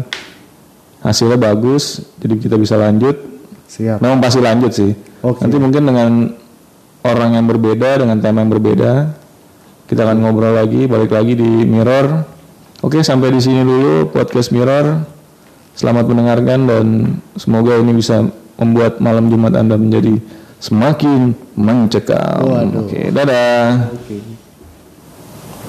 hasilnya 1.03 1.37
bagus 1.37 2.01
jadi 2.17 2.39
kita 2.39 2.55
bisa 2.55 2.79
lanjut 2.79 3.19
Siap. 3.67 3.99
memang 3.99 4.23
pasti 4.23 4.39
lanjut 4.39 4.71
sih 4.71 4.91
Oke. 5.21 5.43
nanti 5.43 5.57
mungkin 5.59 5.83
dengan 5.83 6.11
orang 7.03 7.35
yang 7.35 7.45
berbeda 7.45 8.01
dengan 8.01 8.17
tema 8.23 8.41
yang 8.41 8.51
berbeda 8.51 8.91
kita 9.85 10.07
akan 10.07 10.23
ngobrol 10.23 10.55
lagi 10.55 10.87
balik 10.87 11.11
lagi 11.11 11.35
di 11.35 11.67
Mirror 11.67 12.33
Oke, 12.83 12.99
sampai 12.99 13.31
di 13.31 13.39
sini 13.39 13.63
dulu 13.63 14.11
podcast 14.11 14.51
Mirror. 14.51 15.07
Selamat 15.71 16.03
mendengarkan 16.03 16.67
dan 16.67 16.85
semoga 17.39 17.79
ini 17.79 17.95
bisa 17.95 18.27
membuat 18.59 18.99
malam 18.99 19.31
Jumat 19.31 19.55
Anda 19.55 19.79
menjadi 19.79 20.19
semakin 20.59 21.31
mencekam. 21.55 22.43
Oke, 22.83 23.07
dadah. 23.07 23.87
Oke. 23.87 24.42